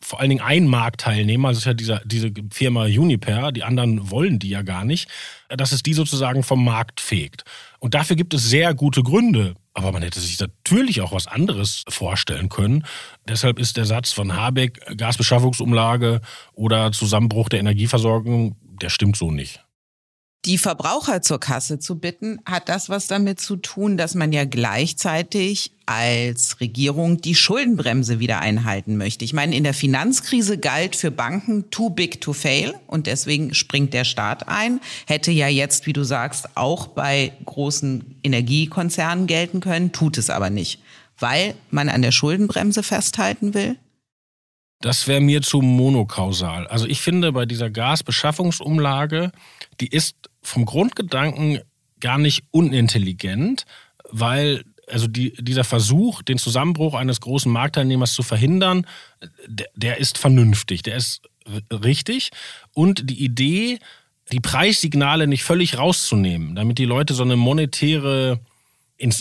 vor 0.00 0.20
allen 0.20 0.30
Dingen 0.30 0.42
ein 0.42 0.66
Marktteilnehmer, 0.66 1.48
das 1.48 1.58
ist 1.58 1.64
ja 1.64 1.74
dieser, 1.74 2.00
diese 2.04 2.32
Firma 2.50 2.84
Uniper, 2.84 3.52
die 3.52 3.62
anderen 3.62 4.10
wollen 4.10 4.38
die 4.38 4.50
ja 4.50 4.62
gar 4.62 4.84
nicht, 4.84 5.08
dass 5.48 5.72
es 5.72 5.82
die 5.82 5.94
sozusagen 5.94 6.42
vom 6.42 6.64
Markt 6.64 7.00
fegt. 7.00 7.44
Und 7.78 7.94
dafür 7.94 8.16
gibt 8.16 8.34
es 8.34 8.48
sehr 8.48 8.74
gute 8.74 9.02
Gründe. 9.02 9.54
Aber 9.72 9.92
man 9.92 10.02
hätte 10.02 10.18
sich 10.18 10.38
natürlich 10.40 11.00
auch 11.00 11.12
was 11.12 11.28
anderes 11.28 11.84
vorstellen 11.88 12.48
können. 12.48 12.84
Deshalb 13.28 13.58
ist 13.58 13.76
der 13.76 13.84
Satz 13.84 14.12
von 14.12 14.34
Habeck, 14.34 14.80
Gasbeschaffungsumlage 14.96 16.20
oder 16.52 16.90
Zusammenbruch 16.90 17.48
der 17.48 17.60
Energieversorgung, 17.60 18.56
der 18.82 18.90
stimmt 18.90 19.16
so 19.16 19.30
nicht. 19.30 19.64
Die 20.46 20.56
Verbraucher 20.56 21.20
zur 21.20 21.38
Kasse 21.38 21.80
zu 21.80 21.98
bitten, 21.98 22.40
hat 22.46 22.70
das 22.70 22.88
was 22.88 23.06
damit 23.06 23.40
zu 23.40 23.56
tun, 23.56 23.98
dass 23.98 24.14
man 24.14 24.32
ja 24.32 24.46
gleichzeitig 24.46 25.72
als 25.84 26.60
Regierung 26.60 27.20
die 27.20 27.34
Schuldenbremse 27.34 28.20
wieder 28.20 28.40
einhalten 28.40 28.96
möchte. 28.96 29.22
Ich 29.26 29.34
meine, 29.34 29.54
in 29.54 29.64
der 29.64 29.74
Finanzkrise 29.74 30.56
galt 30.56 30.96
für 30.96 31.10
Banken 31.10 31.70
too 31.70 31.90
big 31.90 32.22
to 32.22 32.32
fail 32.32 32.72
und 32.86 33.06
deswegen 33.06 33.52
springt 33.52 33.92
der 33.92 34.04
Staat 34.04 34.48
ein. 34.48 34.80
Hätte 35.06 35.30
ja 35.30 35.48
jetzt, 35.48 35.86
wie 35.86 35.92
du 35.92 36.04
sagst, 36.04 36.56
auch 36.56 36.86
bei 36.86 37.32
großen 37.44 38.18
Energiekonzernen 38.22 39.26
gelten 39.26 39.60
können, 39.60 39.92
tut 39.92 40.16
es 40.16 40.30
aber 40.30 40.48
nicht, 40.48 40.80
weil 41.18 41.54
man 41.70 41.90
an 41.90 42.00
der 42.00 42.12
Schuldenbremse 42.12 42.82
festhalten 42.82 43.52
will. 43.52 43.76
Das 44.82 45.06
wäre 45.06 45.20
mir 45.20 45.42
zu 45.42 45.60
monokausal. 45.60 46.66
Also 46.68 46.86
ich 46.86 47.02
finde, 47.02 47.32
bei 47.32 47.44
dieser 47.44 47.68
Gasbeschaffungsumlage, 47.68 49.30
die 49.80 49.88
ist 49.88 50.16
vom 50.42 50.64
Grundgedanken 50.64 51.60
gar 52.00 52.18
nicht 52.18 52.44
unintelligent, 52.50 53.64
weil 54.10 54.64
also 54.86 55.06
die, 55.06 55.32
dieser 55.38 55.64
Versuch, 55.64 56.22
den 56.22 56.38
Zusammenbruch 56.38 56.94
eines 56.94 57.20
großen 57.20 57.50
Marktteilnehmers 57.50 58.12
zu 58.12 58.22
verhindern, 58.22 58.86
der, 59.46 59.68
der 59.74 59.98
ist 59.98 60.18
vernünftig, 60.18 60.82
der 60.82 60.96
ist 60.96 61.22
richtig. 61.70 62.30
Und 62.74 63.08
die 63.08 63.22
Idee, 63.22 63.78
die 64.32 64.40
Preissignale 64.40 65.26
nicht 65.26 65.44
völlig 65.44 65.78
rauszunehmen, 65.78 66.54
damit 66.54 66.78
die 66.78 66.84
Leute 66.84 67.14
so 67.14 67.22
eine 67.22 67.36
monetäre 67.36 68.40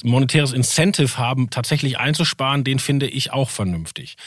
monetäres 0.03 0.51
Incentive 0.51 1.17
haben, 1.17 1.51
tatsächlich 1.51 1.97
einzusparen, 1.97 2.65
den 2.65 2.79
finde 2.79 3.07
ich 3.07 3.31
auch 3.31 3.49
vernünftig. 3.49 4.17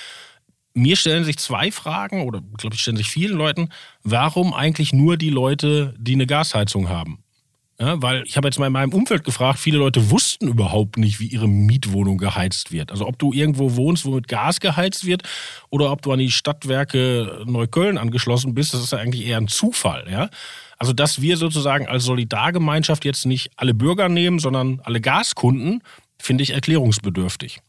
Mir 0.75 0.97
stellen 0.97 1.25
sich 1.25 1.39
zwei 1.39 1.71
Fragen, 1.71 2.23
oder 2.23 2.41
glaube 2.57 2.75
ich, 2.75 2.83
stellen 2.83 2.97
sich 2.97 3.09
vielen 3.09 3.37
Leuten, 3.37 3.69
warum 4.03 4.55
eigentlich 4.55 4.93
nur 4.93 5.17
die 5.17 5.31
Leute, 5.31 5.95
die 5.99 6.15
eine 6.15 6.27
Gasheizung 6.27 6.89
haben? 6.89 7.23
Ja, 7.83 8.01
weil 8.01 8.23
ich 8.27 8.37
habe 8.37 8.47
jetzt 8.47 8.61
mal 8.61 8.69
in 8.69 8.73
meinem 8.73 8.93
Umfeld 8.93 9.25
gefragt, 9.25 9.59
viele 9.59 9.79
Leute 9.79 10.11
wussten 10.11 10.47
überhaupt 10.47 10.99
nicht, 10.99 11.19
wie 11.19 11.27
ihre 11.27 11.49
Mietwohnung 11.49 12.17
geheizt 12.17 12.71
wird. 12.71 12.93
Also 12.93 13.09
ob 13.09 13.19
du 13.19 13.33
irgendwo 13.33 13.75
wohnst, 13.75 14.05
wo 14.05 14.11
mit 14.11 14.29
Gas 14.29 14.61
geheizt 14.61 15.05
wird 15.05 15.23
oder 15.69 15.91
ob 15.91 16.01
du 16.01 16.13
an 16.13 16.21
die 16.21 16.31
Stadtwerke 16.31 17.43
Neukölln 17.45 17.99
angeschlossen 17.99 18.55
bist, 18.55 18.73
das 18.73 18.85
ist 18.85 18.93
ja 18.93 18.99
eigentlich 18.99 19.27
eher 19.27 19.39
ein 19.39 19.49
Zufall. 19.49 20.07
Ja? 20.09 20.31
Also 20.79 20.93
dass 20.93 21.23
wir 21.23 21.37
sozusagen 21.37 21.89
als 21.89 22.05
Solidargemeinschaft 22.05 23.05
jetzt 23.05 23.27
nicht 23.27 23.51
alle 23.57 23.75
Bürger 23.75 24.09
nehmen, 24.09 24.39
sondern 24.39 24.81
alle 24.85 25.01
Gaskunden, 25.01 25.83
finde 26.21 26.45
ich 26.45 26.51
erklärungsbedürftig. 26.51 27.63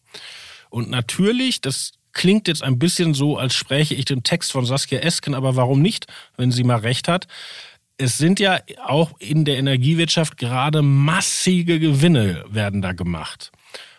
Und 0.70 0.92
natürlich, 0.92 1.60
das 1.60 1.94
klingt 2.14 2.48
jetzt 2.48 2.64
ein 2.64 2.80
bisschen 2.80 3.14
so, 3.14 3.38
als 3.38 3.56
spräche 3.56 3.96
ich 3.96 4.06
den 4.06 4.24
Text 4.24 4.52
von 4.52 4.66
Saskia 4.66 5.00
Esken, 5.00 5.34
aber 5.34 5.56
warum 5.56 5.82
nicht, 5.82 6.08
wenn 6.38 6.52
sie 6.52 6.64
mal 6.64 6.80
recht 6.80 7.08
hat? 7.08 7.28
Es 7.98 8.18
sind 8.18 8.40
ja 8.40 8.60
auch 8.86 9.20
in 9.20 9.46
der 9.46 9.58
Energiewirtschaft 9.58 10.38
gerade 10.38 10.82
massige 10.82 11.80
Gewinne 11.80 12.44
werden 12.50 12.82
da 12.82 12.94
gemacht. 12.94 13.52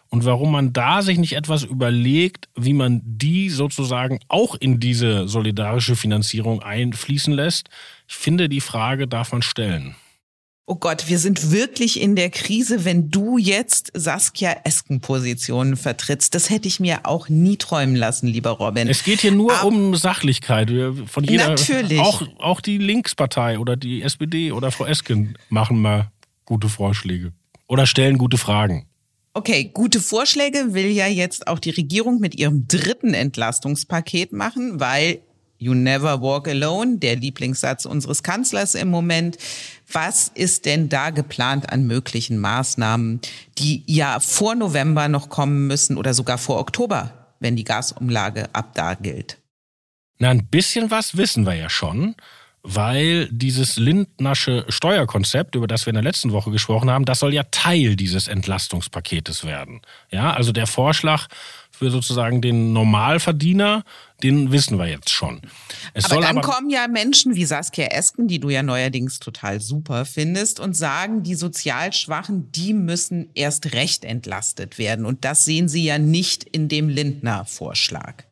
Und 0.09 0.25
warum 0.25 0.53
man 0.53 0.73
da 0.73 1.03
sich 1.03 1.19
nicht 1.19 1.33
etwas 1.33 1.65
überlegt, 1.65 2.49
wie 2.55 2.73
man 2.73 3.01
die 3.05 3.51
sozusagen 3.51 4.21
auch 4.29 4.55
in 4.55 4.79
diese 4.79 5.27
solidarische 5.27 5.97
Finanzierung 5.97 6.63
einfließen 6.63 7.35
lässt, 7.35 7.69
ich 8.07 8.15
finde, 8.15 8.49
die 8.49 8.61
Frage 8.61 9.09
darf 9.09 9.33
man 9.33 9.43
stellen. 9.43 9.97
Oh 10.67 10.77
Gott, 10.77 11.09
wir 11.09 11.19
sind 11.19 11.51
wirklich 11.51 12.01
in 12.01 12.17
der 12.17 12.31
Krise, 12.31 12.87
wenn 12.87 13.11
du 13.11 13.37
jetzt 13.37 13.91
Saskia 13.93 14.57
Esken 14.65 15.03
Positionen 15.03 15.77
vertrittst. 15.77 16.35
Das 16.35 16.49
hätte 16.49 16.69
ich 16.69 16.81
mir 16.81 17.01
auch 17.05 17.29
nie 17.29 17.59
träumen 17.59 17.97
lassen, 17.97 18.29
lieber 18.29 18.53
Robin. 18.53 18.89
Es 18.89 19.05
geht 19.05 19.21
hier 19.21 19.33
nur 19.33 19.53
Aber 19.53 19.69
um 19.69 19.95
Sachlichkeit. 19.95 20.71
Von 21.07 21.25
jeder, 21.25 21.49
natürlich. 21.49 22.01
Auch, 22.01 22.23
auch 22.39 22.63
die 22.63 22.79
Linkspartei 22.79 23.59
oder 23.59 23.77
die 23.77 24.01
SPD 24.01 24.53
oder 24.53 24.71
Frau 24.71 24.87
Esken 24.87 25.37
machen 25.51 25.83
mal 25.83 26.11
gute 26.47 26.71
Vorschläge 26.71 27.33
oder 27.67 27.87
stellen 27.87 28.17
gute 28.17 28.39
Fragen. 28.39 28.87
Okay, 29.35 29.71
gute 29.75 30.01
Vorschläge 30.01 30.73
will 30.73 30.87
ja 30.87 31.09
jetzt 31.09 31.47
auch 31.47 31.59
die 31.59 31.71
Regierung 31.71 32.21
mit 32.21 32.37
ihrem 32.37 32.67
dritten 32.69 33.13
Entlastungspaket 33.13 34.33
machen, 34.33 34.81
weil 34.81 35.21
You 35.65 35.73
never 35.73 36.21
walk 36.21 36.47
alone, 36.47 36.99
der 36.99 37.17
Lieblingssatz 37.17 37.87
unseres 37.87 38.23
Kanzlers 38.23 38.75
im 38.75 38.89
Moment. 38.89 39.39
Was 39.91 40.29
ist 40.35 40.67
denn 40.67 40.91
da 40.91 41.09
geplant 41.09 41.73
an 41.73 41.87
möglichen 41.87 42.37
Maßnahmen, 42.37 43.23
die 43.57 43.83
ja 43.87 44.21
vor 44.21 44.55
November 44.55 45.09
noch 45.09 45.31
kommen 45.31 45.67
müssen 45.67 45.97
oder 45.97 46.13
sogar 46.13 46.37
vor 46.37 46.59
Oktober, 46.59 47.35
wenn 47.41 47.57
die 47.57 47.65
Gasumlage 47.65 48.55
ab 48.55 48.73
da 48.75 48.93
gilt? 48.93 49.39
Na, 50.19 50.29
ein 50.29 50.49
bisschen 50.49 50.91
was 50.91 51.17
wissen 51.17 51.47
wir 51.47 51.55
ja 51.55 51.71
schon 51.71 52.15
weil 52.67 53.29
dieses 53.31 53.77
Lindnersche 53.77 54.65
Steuerkonzept, 54.71 55.55
über 55.55 55.67
das 55.67 55.85
wir 55.85 55.91
in 55.91 55.97
der 55.97 56.03
letzten 56.03 56.33
Woche 56.33 56.51
gesprochen 56.51 56.91
haben, 56.91 57.05
das 57.05 57.19
soll 57.19 57.35
ja 57.35 57.43
Teil 57.51 57.95
dieses 57.95 58.27
Entlastungspaketes 58.27 59.45
werden. 59.45 59.83
Ja, 60.11 60.33
also 60.33 60.51
der 60.51 60.67
Vorschlag 60.67 61.27
für 61.75 61.91
sozusagen 61.91 62.41
den 62.41 62.73
Normalverdiener, 62.73 63.85
den 64.23 64.53
wissen 64.53 64.79
wir 64.79 64.87
jetzt 64.87 65.11
schon. 65.11 65.43
Es 65.93 66.07
aber 66.07 66.23
dann 66.23 66.39
aber 66.39 66.49
kommen 66.49 66.71
ja 66.71 66.87
Menschen 66.89 67.35
wie 67.35 67.45
Saskia 67.45 67.87
Esken, 67.87 68.29
die 68.29 68.39
du 68.39 68.49
ja 68.49 68.63
neuerdings 68.63 69.19
total 69.19 69.61
super 69.61 70.05
findest, 70.05 70.61
und 70.61 70.77
sagen, 70.77 71.23
die 71.23 71.35
sozial 71.35 71.93
Schwachen, 71.93 72.51
die 72.53 72.73
müssen 72.73 73.31
erst 73.35 73.73
recht 73.73 74.05
entlastet 74.05 74.79
werden. 74.79 75.05
Und 75.05 75.25
das 75.25 75.45
sehen 75.45 75.69
sie 75.69 75.85
ja 75.85 75.99
nicht 75.99 76.45
in 76.45 76.69
dem 76.69 76.89
Lindner-Vorschlag. 76.89 78.25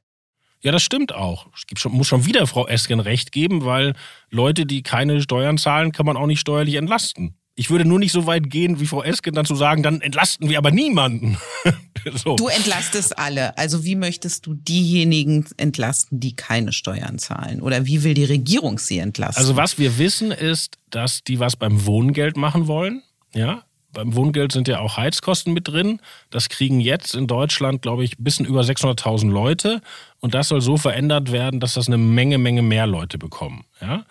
Ja, 0.63 0.71
das 0.71 0.83
stimmt 0.83 1.13
auch. 1.13 1.49
Es 1.55 1.81
schon, 1.81 1.93
muss 1.93 2.07
schon 2.07 2.25
wieder 2.25 2.47
Frau 2.47 2.69
Esken 2.69 3.01
recht 3.01 3.33
geben, 3.33 3.65
weil 3.65 3.95
Leute, 4.31 4.65
die 4.65 4.83
keine 4.83 5.21
Steuern 5.21 5.59
zahlen, 5.59 5.91
kann 5.91 6.07
man 6.07 6.17
auch 6.17 6.27
nicht 6.27 6.41
steuerlich 6.41 6.77
entlasten. 6.77 7.37
Ich 7.55 7.69
würde 7.69 7.85
nur 7.85 7.99
nicht 7.99 8.13
so 8.13 8.27
weit 8.27 8.49
gehen, 8.49 8.81
wie 8.81 8.87
Frau 8.87 9.03
Esken 9.03 9.35
dann 9.35 9.45
zu 9.45 9.55
sagen, 9.55 9.83
dann 9.83 10.01
entlasten 10.01 10.49
wir 10.49 10.57
aber 10.57 10.71
niemanden. 10.71 11.37
so. 12.15 12.37
Du 12.37 12.49
entlastest 12.49 13.19
alle. 13.19 13.57
Also 13.59 13.85
wie 13.85 13.95
möchtest 13.95 14.47
du 14.47 14.55
diejenigen 14.55 15.45
entlasten, 15.59 16.19
die 16.19 16.35
keine 16.35 16.73
Steuern 16.73 17.19
zahlen? 17.19 17.61
Oder 17.61 17.85
wie 17.85 18.05
will 18.05 18.15
die 18.15 18.25
Regierung 18.25 18.79
sie 18.79 18.99
entlasten? 18.99 19.39
Also 19.39 19.57
was 19.57 19.79
wir 19.79 19.99
wissen 19.99 20.31
ist, 20.31 20.79
dass 20.89 21.25
die 21.25 21.41
was 21.41 21.57
beim 21.57 21.85
Wohngeld 21.85 22.39
machen 22.39 22.69
wollen. 22.69 23.03
Ja, 23.35 23.65
beim 23.93 24.15
Wohngeld 24.15 24.53
sind 24.53 24.69
ja 24.69 24.81
auch 24.81 24.97
Heizkosten 24.97 25.53
mit 25.53 25.69
drin. 25.69 26.01
Das 26.31 26.49
kriegen 26.49 26.81
jetzt 26.81 27.15
in 27.15 27.27
Deutschland, 27.27 27.83
glaube 27.83 28.05
ich, 28.05 28.19
ein 28.19 28.25
bisschen 28.25 28.47
über 28.47 28.63
600.000 28.63 29.31
Leute. 29.31 29.83
Und 30.21 30.35
das 30.35 30.49
soll 30.49 30.63
so 30.63 30.79
verändert 30.79 31.31
werden, 31.33 31.61
dass 31.61 31.75
das 31.75 31.89
eine 31.89 31.99
Menge, 31.99 32.39
Menge 32.39 32.63
mehr 32.63 32.87
Leute 32.87 33.19
bekommen. 33.19 33.65
Ja? 33.81 34.05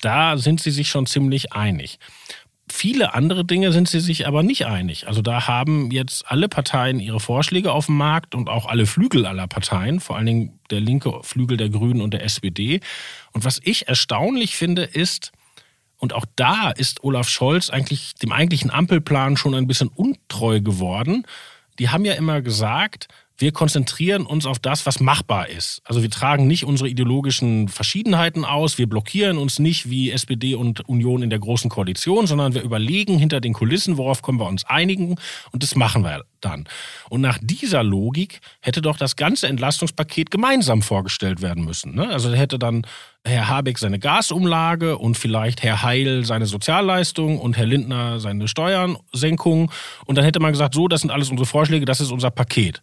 Da 0.00 0.38
sind 0.38 0.60
sie 0.60 0.70
sich 0.70 0.88
schon 0.88 1.06
ziemlich 1.06 1.52
einig. 1.52 1.98
Viele 2.68 3.14
andere 3.14 3.44
Dinge 3.44 3.70
sind 3.70 3.88
sie 3.88 4.00
sich 4.00 4.26
aber 4.26 4.42
nicht 4.42 4.66
einig. 4.66 5.06
Also 5.06 5.22
da 5.22 5.46
haben 5.46 5.92
jetzt 5.92 6.28
alle 6.28 6.48
Parteien 6.48 6.98
ihre 6.98 7.20
Vorschläge 7.20 7.70
auf 7.70 7.86
dem 7.86 7.96
Markt 7.96 8.34
und 8.34 8.48
auch 8.48 8.66
alle 8.66 8.86
Flügel 8.86 9.24
aller 9.24 9.46
Parteien, 9.46 10.00
vor 10.00 10.16
allen 10.16 10.26
Dingen 10.26 10.58
der 10.70 10.80
linke 10.80 11.20
Flügel 11.22 11.56
der 11.56 11.68
Grünen 11.68 12.00
und 12.00 12.12
der 12.12 12.24
SPD. 12.24 12.80
Und 13.32 13.44
was 13.44 13.60
ich 13.62 13.86
erstaunlich 13.86 14.56
finde, 14.56 14.82
ist, 14.82 15.32
und 15.98 16.12
auch 16.12 16.26
da 16.34 16.70
ist 16.70 17.04
Olaf 17.04 17.28
Scholz 17.28 17.70
eigentlich 17.70 18.14
dem 18.14 18.32
eigentlichen 18.32 18.70
Ampelplan 18.70 19.36
schon 19.36 19.54
ein 19.54 19.66
bisschen 19.66 19.88
untreu 19.88 20.60
geworden. 20.60 21.24
Die 21.78 21.90
haben 21.90 22.04
ja 22.04 22.14
immer 22.14 22.42
gesagt, 22.42 23.08
wir 23.38 23.52
konzentrieren 23.52 24.24
uns 24.24 24.46
auf 24.46 24.58
das, 24.58 24.86
was 24.86 25.00
machbar 25.00 25.48
ist. 25.48 25.82
Also 25.84 26.02
wir 26.02 26.10
tragen 26.10 26.46
nicht 26.46 26.64
unsere 26.64 26.88
ideologischen 26.88 27.68
Verschiedenheiten 27.68 28.44
aus, 28.44 28.78
wir 28.78 28.88
blockieren 28.88 29.36
uns 29.36 29.58
nicht 29.58 29.90
wie 29.90 30.10
SPD 30.10 30.54
und 30.54 30.88
Union 30.88 31.22
in 31.22 31.30
der 31.30 31.38
großen 31.38 31.68
Koalition, 31.68 32.26
sondern 32.26 32.54
wir 32.54 32.62
überlegen 32.62 33.18
hinter 33.18 33.40
den 33.40 33.52
Kulissen, 33.52 33.98
worauf 33.98 34.22
können 34.22 34.40
wir 34.40 34.46
uns 34.46 34.64
einigen 34.64 35.16
und 35.52 35.62
das 35.62 35.74
machen 35.74 36.02
wir 36.02 36.24
dann. 36.40 36.64
Und 37.10 37.20
nach 37.20 37.38
dieser 37.40 37.82
Logik 37.82 38.40
hätte 38.60 38.80
doch 38.80 38.96
das 38.96 39.16
ganze 39.16 39.48
Entlastungspaket 39.48 40.30
gemeinsam 40.30 40.82
vorgestellt 40.82 41.42
werden 41.42 41.64
müssen. 41.64 41.94
Ne? 41.94 42.08
Also 42.08 42.32
hätte 42.32 42.58
dann 42.58 42.86
Herr 43.24 43.48
Habeck 43.48 43.78
seine 43.78 43.98
Gasumlage 43.98 44.96
und 44.96 45.16
vielleicht 45.16 45.62
Herr 45.62 45.82
Heil 45.82 46.24
seine 46.24 46.46
Sozialleistung 46.46 47.38
und 47.40 47.56
Herr 47.56 47.66
Lindner 47.66 48.20
seine 48.20 48.48
Steuersenkung. 48.48 49.72
Und 50.04 50.16
dann 50.16 50.24
hätte 50.24 50.40
man 50.40 50.52
gesagt, 50.52 50.74
so, 50.74 50.88
das 50.88 51.00
sind 51.00 51.10
alles 51.10 51.30
unsere 51.30 51.46
Vorschläge, 51.46 51.84
das 51.84 52.00
ist 52.00 52.12
unser 52.12 52.30
Paket. 52.30 52.80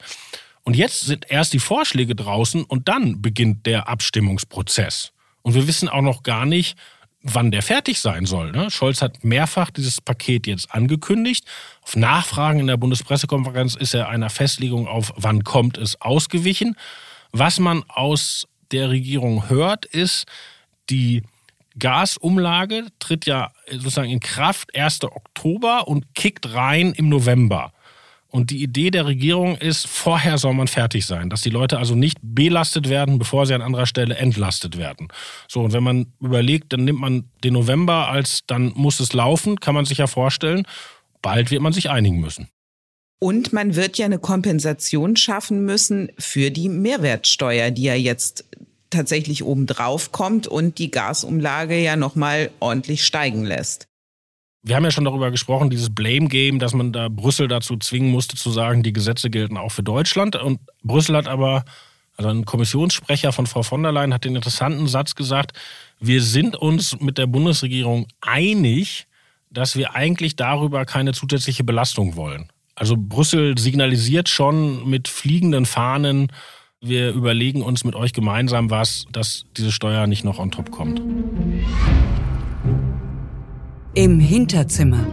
Und 0.63 0.75
jetzt 0.75 1.01
sind 1.01 1.29
erst 1.29 1.53
die 1.53 1.59
Vorschläge 1.59 2.15
draußen 2.15 2.63
und 2.63 2.87
dann 2.87 3.21
beginnt 3.21 3.65
der 3.65 3.87
Abstimmungsprozess. 3.87 5.11
Und 5.41 5.55
wir 5.55 5.67
wissen 5.67 5.89
auch 5.89 6.01
noch 6.01 6.23
gar 6.23 6.45
nicht, 6.45 6.77
wann 7.21 7.51
der 7.51 7.61
fertig 7.61 7.99
sein 7.99 8.25
soll. 8.25 8.51
Ne? 8.51 8.69
Scholz 8.69 9.01
hat 9.01 9.23
mehrfach 9.23 9.71
dieses 9.71 10.01
Paket 10.01 10.45
jetzt 10.47 10.73
angekündigt. 10.73 11.45
Auf 11.81 11.95
Nachfragen 11.95 12.59
in 12.59 12.67
der 12.67 12.77
Bundespressekonferenz 12.77 13.75
ist 13.75 13.93
er 13.93 14.09
einer 14.09 14.29
Festlegung 14.29 14.87
auf, 14.87 15.13
wann 15.15 15.43
kommt 15.43 15.77
es, 15.77 15.99
ausgewichen. 16.01 16.75
Was 17.31 17.59
man 17.59 17.83
aus 17.87 18.47
der 18.71 18.89
Regierung 18.89 19.49
hört, 19.49 19.85
ist, 19.85 20.25
die 20.89 21.23
Gasumlage 21.79 22.87
tritt 22.99 23.25
ja 23.25 23.51
sozusagen 23.71 24.09
in 24.09 24.19
Kraft 24.19 24.75
1. 24.77 25.03
Oktober 25.03 25.87
und 25.87 26.13
kickt 26.13 26.53
rein 26.53 26.93
im 26.93 27.09
November. 27.09 27.73
Und 28.35 28.49
die 28.49 28.63
Idee 28.63 28.89
der 28.89 29.05
Regierung 29.05 29.57
ist, 29.57 29.85
vorher 29.85 30.39
soll 30.39 30.55
man 30.55 30.67
fertig 30.67 31.05
sein, 31.05 31.29
dass 31.29 31.41
die 31.41 31.51
Leute 31.51 31.77
also 31.77 31.93
nicht 31.93 32.17
belastet 32.23 32.89
werden, 32.89 33.19
bevor 33.19 33.45
sie 33.45 33.53
an 33.53 33.61
anderer 33.61 33.85
Stelle 33.85 34.15
entlastet 34.15 34.75
werden. 34.75 35.09
So, 35.47 35.61
und 35.61 35.71
wenn 35.71 35.83
man 35.83 36.07
überlegt, 36.19 36.73
dann 36.73 36.83
nimmt 36.83 36.99
man 36.99 37.25
den 37.43 37.53
November 37.53 38.09
als, 38.09 38.41
dann 38.47 38.71
muss 38.75 38.99
es 38.99 39.13
laufen, 39.13 39.59
kann 39.59 39.75
man 39.75 39.85
sich 39.85 39.99
ja 39.99 40.07
vorstellen, 40.07 40.65
bald 41.21 41.51
wird 41.51 41.61
man 41.61 41.73
sich 41.73 41.91
einigen 41.91 42.21
müssen. 42.21 42.47
Und 43.19 43.53
man 43.53 43.75
wird 43.75 43.99
ja 43.99 44.07
eine 44.07 44.17
Kompensation 44.17 45.15
schaffen 45.15 45.63
müssen 45.63 46.09
für 46.17 46.49
die 46.49 46.69
Mehrwertsteuer, 46.69 47.69
die 47.69 47.83
ja 47.83 47.93
jetzt 47.93 48.45
tatsächlich 48.89 49.43
obendrauf 49.43 50.11
kommt 50.11 50.47
und 50.47 50.79
die 50.79 50.89
Gasumlage 50.89 51.77
ja 51.77 51.95
nochmal 51.95 52.49
ordentlich 52.59 53.05
steigen 53.05 53.45
lässt 53.45 53.87
wir 54.63 54.77
haben 54.77 54.85
ja 54.85 54.91
schon 54.91 55.03
darüber 55.03 55.29
gesprochen, 55.29 55.69
dieses 55.69 55.93
Blame 55.93 56.29
Game, 56.29 56.57
dass 56.57 56.73
man 56.73 56.93
da 56.93 57.09
Brüssel 57.09 57.49
dazu 57.49 57.77
zwingen 57.77 58.09
musste 58.09 58.37
zu 58.37 58.49
sagen, 58.49 58.81
die 58.81 58.93
Gesetze 58.93 59.29
gelten 59.29 59.57
auch 59.57 59.71
für 59.71 59.83
Deutschland. 59.83 60.37
Und 60.37 60.61
Brüssel 60.83 61.17
hat 61.17 61.27
aber, 61.27 61.65
also 62.15 62.29
ein 62.29 62.45
Kommissionssprecher 62.45 63.33
von 63.33 63.45
Frau 63.45 63.63
von 63.63 63.83
der 63.83 63.91
Leyen 63.91 64.13
hat 64.13 64.23
den 64.23 64.37
interessanten 64.37 64.87
Satz 64.87 65.15
gesagt, 65.15 65.51
wir 65.99 66.21
sind 66.21 66.55
uns 66.55 66.97
mit 67.01 67.17
der 67.17 67.27
Bundesregierung 67.27 68.07
einig, 68.21 69.05
dass 69.49 69.75
wir 69.75 69.95
eigentlich 69.95 70.37
darüber 70.37 70.85
keine 70.85 71.11
zusätzliche 71.11 71.65
Belastung 71.65 72.15
wollen. 72.15 72.49
Also 72.75 72.95
Brüssel 72.97 73.57
signalisiert 73.57 74.29
schon 74.29 74.89
mit 74.89 75.09
fliegenden 75.09 75.65
Fahnen, 75.65 76.31
wir 76.79 77.11
überlegen 77.11 77.61
uns 77.61 77.83
mit 77.83 77.95
euch 77.95 78.11
gemeinsam 78.13 78.69
was, 78.69 79.05
dass 79.11 79.45
diese 79.55 79.71
Steuer 79.71 80.07
nicht 80.07 80.25
noch 80.25 80.39
on 80.39 80.51
top 80.51 80.71
kommt. 80.71 81.01
Im 83.95 84.19
Hinterzimmer. 84.19 85.05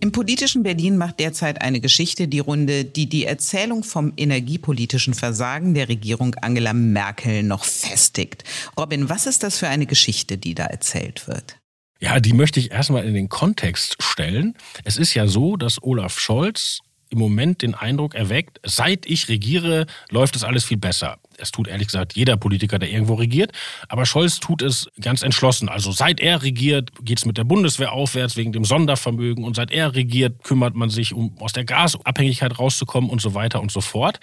Im 0.00 0.10
politischen 0.10 0.62
Berlin 0.62 0.96
macht 0.96 1.20
derzeit 1.20 1.60
eine 1.60 1.80
Geschichte 1.80 2.28
die 2.28 2.38
Runde, 2.38 2.86
die 2.86 3.10
die 3.10 3.26
Erzählung 3.26 3.84
vom 3.84 4.14
energiepolitischen 4.16 5.12
Versagen 5.12 5.74
der 5.74 5.90
Regierung 5.90 6.34
Angela 6.36 6.72
Merkel 6.72 7.42
noch 7.42 7.64
festigt. 7.66 8.42
Robin, 8.80 9.10
was 9.10 9.26
ist 9.26 9.42
das 9.42 9.58
für 9.58 9.68
eine 9.68 9.84
Geschichte, 9.84 10.38
die 10.38 10.54
da 10.54 10.64
erzählt 10.64 11.28
wird? 11.28 11.58
Ja, 12.00 12.20
die 12.20 12.32
möchte 12.32 12.58
ich 12.58 12.70
erstmal 12.70 13.04
in 13.04 13.12
den 13.12 13.28
Kontext 13.28 14.02
stellen. 14.02 14.54
Es 14.84 14.96
ist 14.96 15.12
ja 15.12 15.26
so, 15.26 15.58
dass 15.58 15.82
Olaf 15.82 16.18
Scholz 16.18 16.78
im 17.10 17.18
Moment 17.18 17.60
den 17.60 17.74
Eindruck 17.74 18.14
erweckt, 18.14 18.60
seit 18.64 19.04
ich 19.04 19.28
regiere, 19.28 19.86
läuft 20.08 20.36
es 20.36 20.42
alles 20.42 20.64
viel 20.64 20.78
besser. 20.78 21.18
Es 21.42 21.50
tut 21.50 21.68
ehrlich 21.68 21.88
gesagt 21.88 22.14
jeder 22.14 22.36
Politiker, 22.36 22.78
der 22.78 22.90
irgendwo 22.90 23.14
regiert. 23.14 23.52
Aber 23.88 24.06
Scholz 24.06 24.40
tut 24.40 24.62
es 24.62 24.88
ganz 25.00 25.22
entschlossen. 25.22 25.68
Also 25.68 25.92
seit 25.92 26.20
er 26.20 26.42
regiert, 26.42 26.90
geht 27.02 27.18
es 27.18 27.26
mit 27.26 27.36
der 27.36 27.44
Bundeswehr 27.44 27.92
aufwärts 27.92 28.36
wegen 28.36 28.52
dem 28.52 28.64
Sondervermögen. 28.64 29.44
Und 29.44 29.56
seit 29.56 29.70
er 29.70 29.94
regiert, 29.94 30.44
kümmert 30.44 30.74
man 30.74 30.88
sich, 30.88 31.12
um 31.12 31.36
aus 31.40 31.52
der 31.52 31.64
Gasabhängigkeit 31.64 32.58
rauszukommen 32.58 33.10
und 33.10 33.20
so 33.20 33.34
weiter 33.34 33.60
und 33.60 33.70
so 33.70 33.80
fort. 33.80 34.20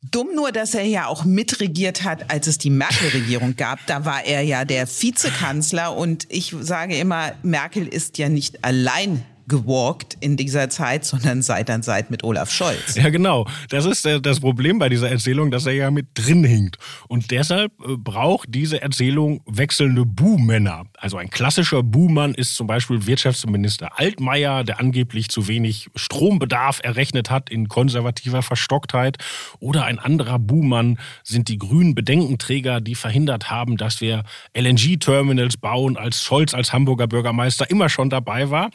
Dumm 0.00 0.28
nur, 0.34 0.52
dass 0.52 0.74
er 0.74 0.84
ja 0.84 1.06
auch 1.06 1.24
mitregiert 1.24 2.04
hat, 2.04 2.30
als 2.30 2.46
es 2.46 2.58
die 2.58 2.70
Merkel-Regierung 2.70 3.56
gab. 3.56 3.84
Da 3.86 4.04
war 4.04 4.24
er 4.24 4.42
ja 4.42 4.64
der 4.64 4.86
Vizekanzler 4.86 5.96
und 5.96 6.26
ich 6.28 6.54
sage 6.60 6.96
immer, 6.96 7.32
Merkel 7.42 7.86
ist 7.86 8.18
ja 8.18 8.28
nicht 8.28 8.64
allein 8.64 9.24
gewalkt 9.48 10.16
in 10.20 10.36
dieser 10.36 10.70
Zeit, 10.70 11.04
sondern 11.04 11.42
Seit 11.42 11.70
an 11.70 11.82
Seit 11.82 12.10
mit 12.10 12.24
Olaf 12.24 12.50
Scholz. 12.50 12.96
Ja, 12.96 13.08
genau. 13.10 13.46
Das 13.70 13.84
ist 13.84 14.06
das 14.22 14.40
Problem 14.40 14.78
bei 14.78 14.88
dieser 14.88 15.10
Erzählung, 15.10 15.50
dass 15.50 15.66
er 15.66 15.72
ja 15.72 15.90
mit 15.90 16.06
drin 16.14 16.44
hinkt. 16.44 16.78
Und 17.08 17.30
deshalb 17.30 17.72
äh, 17.80 17.96
braucht 17.96 18.54
diese 18.54 18.82
Erzählung 18.82 19.40
wechselnde 19.46 20.04
Buhmänner. 20.04 20.84
Also 20.96 21.16
ein 21.16 21.30
klassischer 21.30 21.82
Buhmann 21.82 22.34
ist 22.34 22.54
zum 22.54 22.66
Beispiel 22.66 23.06
Wirtschaftsminister 23.06 23.98
Altmaier, 23.98 24.64
der 24.64 24.80
angeblich 24.80 25.28
zu 25.28 25.48
wenig 25.48 25.88
Strombedarf 25.94 26.80
errechnet 26.82 27.30
hat 27.30 27.50
in 27.50 27.68
konservativer 27.68 28.42
Verstocktheit. 28.42 29.18
Oder 29.60 29.84
ein 29.84 29.98
anderer 29.98 30.38
Buhmann 30.38 30.98
sind 31.22 31.48
die 31.48 31.58
grünen 31.58 31.94
Bedenkenträger, 31.94 32.80
die 32.80 32.94
verhindert 32.94 33.50
haben, 33.50 33.76
dass 33.76 34.00
wir 34.00 34.24
LNG-Terminals 34.54 35.56
bauen, 35.56 35.96
als 35.96 36.22
Scholz 36.22 36.54
als 36.54 36.72
Hamburger 36.72 37.06
Bürgermeister 37.06 37.70
immer 37.70 37.88
schon 37.88 38.10
dabei 38.10 38.50
war. 38.50 38.70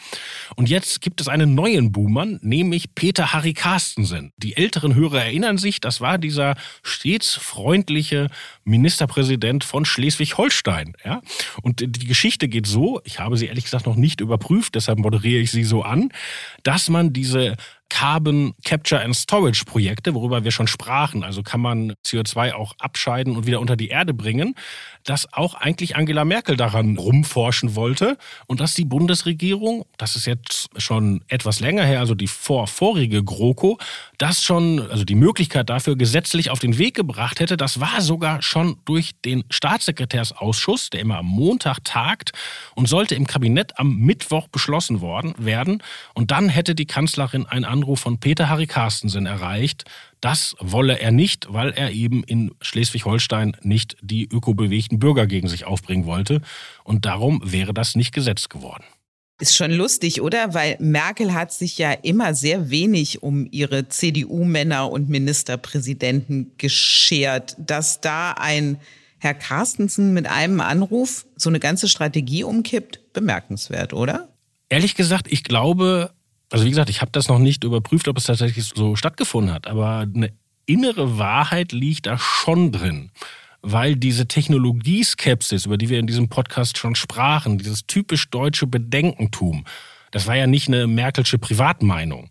Und 0.55 0.62
und 0.63 0.69
jetzt 0.69 1.01
gibt 1.01 1.19
es 1.19 1.27
einen 1.27 1.55
neuen 1.55 1.91
Buhmann, 1.91 2.39
nämlich 2.41 2.95
Peter 2.95 3.33
Harry 3.33 3.51
Carstensen. 3.51 4.31
Die 4.37 4.55
älteren 4.55 4.95
Hörer 4.95 5.25
erinnern 5.25 5.57
sich, 5.57 5.81
das 5.81 5.99
war 5.99 6.17
dieser 6.17 6.55
stets 6.83 7.33
freundliche 7.33 8.29
Ministerpräsident 8.63 9.65
von 9.65 9.83
Schleswig-Holstein. 9.83 10.93
Ja? 11.03 11.21
Und 11.63 11.81
die 11.81 12.07
Geschichte 12.07 12.47
geht 12.47 12.65
so, 12.65 13.01
ich 13.03 13.19
habe 13.19 13.35
sie 13.35 13.47
ehrlich 13.47 13.65
gesagt 13.65 13.87
noch 13.87 13.97
nicht 13.97 14.21
überprüft, 14.21 14.75
deshalb 14.75 14.99
moderiere 14.99 15.41
ich 15.41 15.51
sie 15.51 15.65
so 15.65 15.83
an, 15.83 16.13
dass 16.63 16.87
man 16.87 17.11
diese 17.11 17.57
Carbon 17.93 18.55
Capture 18.65 18.99
and 19.01 19.15
Storage 19.15 19.65
Projekte, 19.65 20.15
worüber 20.15 20.43
wir 20.43 20.49
schon 20.49 20.65
sprachen. 20.65 21.23
Also 21.23 21.43
kann 21.43 21.61
man 21.61 21.93
CO2 22.03 22.53
auch 22.53 22.73
abscheiden 22.79 23.37
und 23.37 23.45
wieder 23.45 23.59
unter 23.59 23.75
die 23.75 23.89
Erde 23.89 24.15
bringen, 24.15 24.55
dass 25.03 25.31
auch 25.31 25.53
eigentlich 25.53 25.95
Angela 25.95 26.25
Merkel 26.25 26.57
daran 26.57 26.97
rumforschen 26.97 27.75
wollte 27.75 28.17
und 28.47 28.59
dass 28.59 28.73
die 28.73 28.85
Bundesregierung, 28.85 29.85
das 29.97 30.15
ist 30.15 30.25
jetzt 30.25 30.69
schon 30.77 31.23
etwas 31.27 31.59
länger 31.59 31.83
her, 31.83 31.99
also 31.99 32.15
die 32.15 32.25
vor, 32.25 32.65
vorige 32.65 33.23
GroKo, 33.23 33.77
das 34.17 34.41
schon, 34.41 34.79
also 34.89 35.03
die 35.03 35.13
Möglichkeit 35.13 35.69
dafür 35.69 35.95
gesetzlich 35.95 36.49
auf 36.49 36.57
den 36.57 36.79
Weg 36.79 36.95
gebracht 36.95 37.39
hätte. 37.39 37.57
Das 37.57 37.79
war 37.79 38.01
sogar 38.01 38.41
schon 38.41 38.77
durch 38.85 39.11
den 39.23 39.43
Staatssekretärsausschuss, 39.51 40.89
der 40.89 41.01
immer 41.01 41.19
am 41.19 41.27
Montag 41.27 41.83
tagt 41.83 42.31
und 42.73 42.87
sollte 42.87 43.13
im 43.13 43.27
Kabinett 43.27 43.77
am 43.77 43.97
Mittwoch 43.97 44.47
beschlossen 44.47 44.99
worden 45.01 45.35
werden. 45.37 45.83
Und 46.15 46.31
dann 46.31 46.49
hätte 46.49 46.73
die 46.73 46.87
Kanzlerin 46.87 47.45
ein 47.45 47.65
Anruf 47.83 47.99
von 47.99 48.17
Peter 48.17 48.47
Harry 48.47 48.65
Carstensen 48.65 49.25
erreicht. 49.25 49.83
Das 50.21 50.55
wolle 50.59 50.99
er 50.99 51.11
nicht, 51.11 51.47
weil 51.51 51.71
er 51.71 51.91
eben 51.91 52.23
in 52.23 52.55
Schleswig-Holstein 52.61 53.57
nicht 53.61 53.97
die 54.01 54.23
ökobewegten 54.31 54.99
Bürger 54.99 55.27
gegen 55.27 55.49
sich 55.49 55.65
aufbringen 55.65 56.05
wollte. 56.05 56.39
Und 56.85 57.03
darum 57.05 57.41
wäre 57.43 57.73
das 57.73 57.95
nicht 57.95 58.13
gesetzt 58.13 58.49
geworden. 58.49 58.85
Ist 59.41 59.57
schon 59.57 59.71
lustig, 59.71 60.21
oder? 60.21 60.53
Weil 60.53 60.77
Merkel 60.79 61.33
hat 61.33 61.51
sich 61.51 61.77
ja 61.77 61.91
immer 61.91 62.33
sehr 62.33 62.69
wenig 62.69 63.21
um 63.21 63.49
ihre 63.51 63.89
CDU-Männer 63.89 64.89
und 64.89 65.09
Ministerpräsidenten 65.09 66.53
geschert. 66.57 67.57
Dass 67.57 67.99
da 67.99 68.31
ein 68.31 68.77
Herr 69.17 69.33
Carstensen 69.33 70.13
mit 70.13 70.25
einem 70.27 70.61
Anruf 70.61 71.25
so 71.35 71.49
eine 71.49 71.59
ganze 71.59 71.89
Strategie 71.89 72.45
umkippt, 72.45 73.11
bemerkenswert, 73.11 73.91
oder? 73.91 74.29
Ehrlich 74.69 74.95
gesagt, 74.95 75.27
ich 75.29 75.43
glaube, 75.43 76.11
also 76.53 76.65
wie 76.65 76.69
gesagt, 76.69 76.91
ich 76.91 77.01
habe 77.01 77.09
das 77.11 77.29
noch 77.29 77.39
nicht 77.39 77.63
überprüft, 77.63 78.07
ob 78.07 78.15
es 78.15 78.25
tatsächlich 78.25 78.65
so 78.75 78.95
stattgefunden 78.95 79.51
hat, 79.51 79.65
aber 79.65 80.01
eine 80.01 80.31
innere 80.67 81.17
Wahrheit 81.17 81.71
liegt 81.71 82.05
da 82.05 82.19
schon 82.19 82.71
drin. 82.71 83.09
Weil 83.63 83.95
diese 83.95 84.27
Technologieskepsis, 84.27 85.65
über 85.65 85.79
die 85.79 85.89
wir 85.89 85.97
in 85.97 86.05
diesem 86.05 86.29
Podcast 86.29 86.77
schon 86.77 86.93
sprachen, 86.93 87.57
dieses 87.57 87.87
typisch 87.87 88.29
deutsche 88.29 88.67
Bedenkentum, 88.67 89.65
das 90.11 90.27
war 90.27 90.35
ja 90.35 90.45
nicht 90.45 90.67
eine 90.67 90.85
Merkelsche 90.85 91.39
Privatmeinung. 91.39 92.29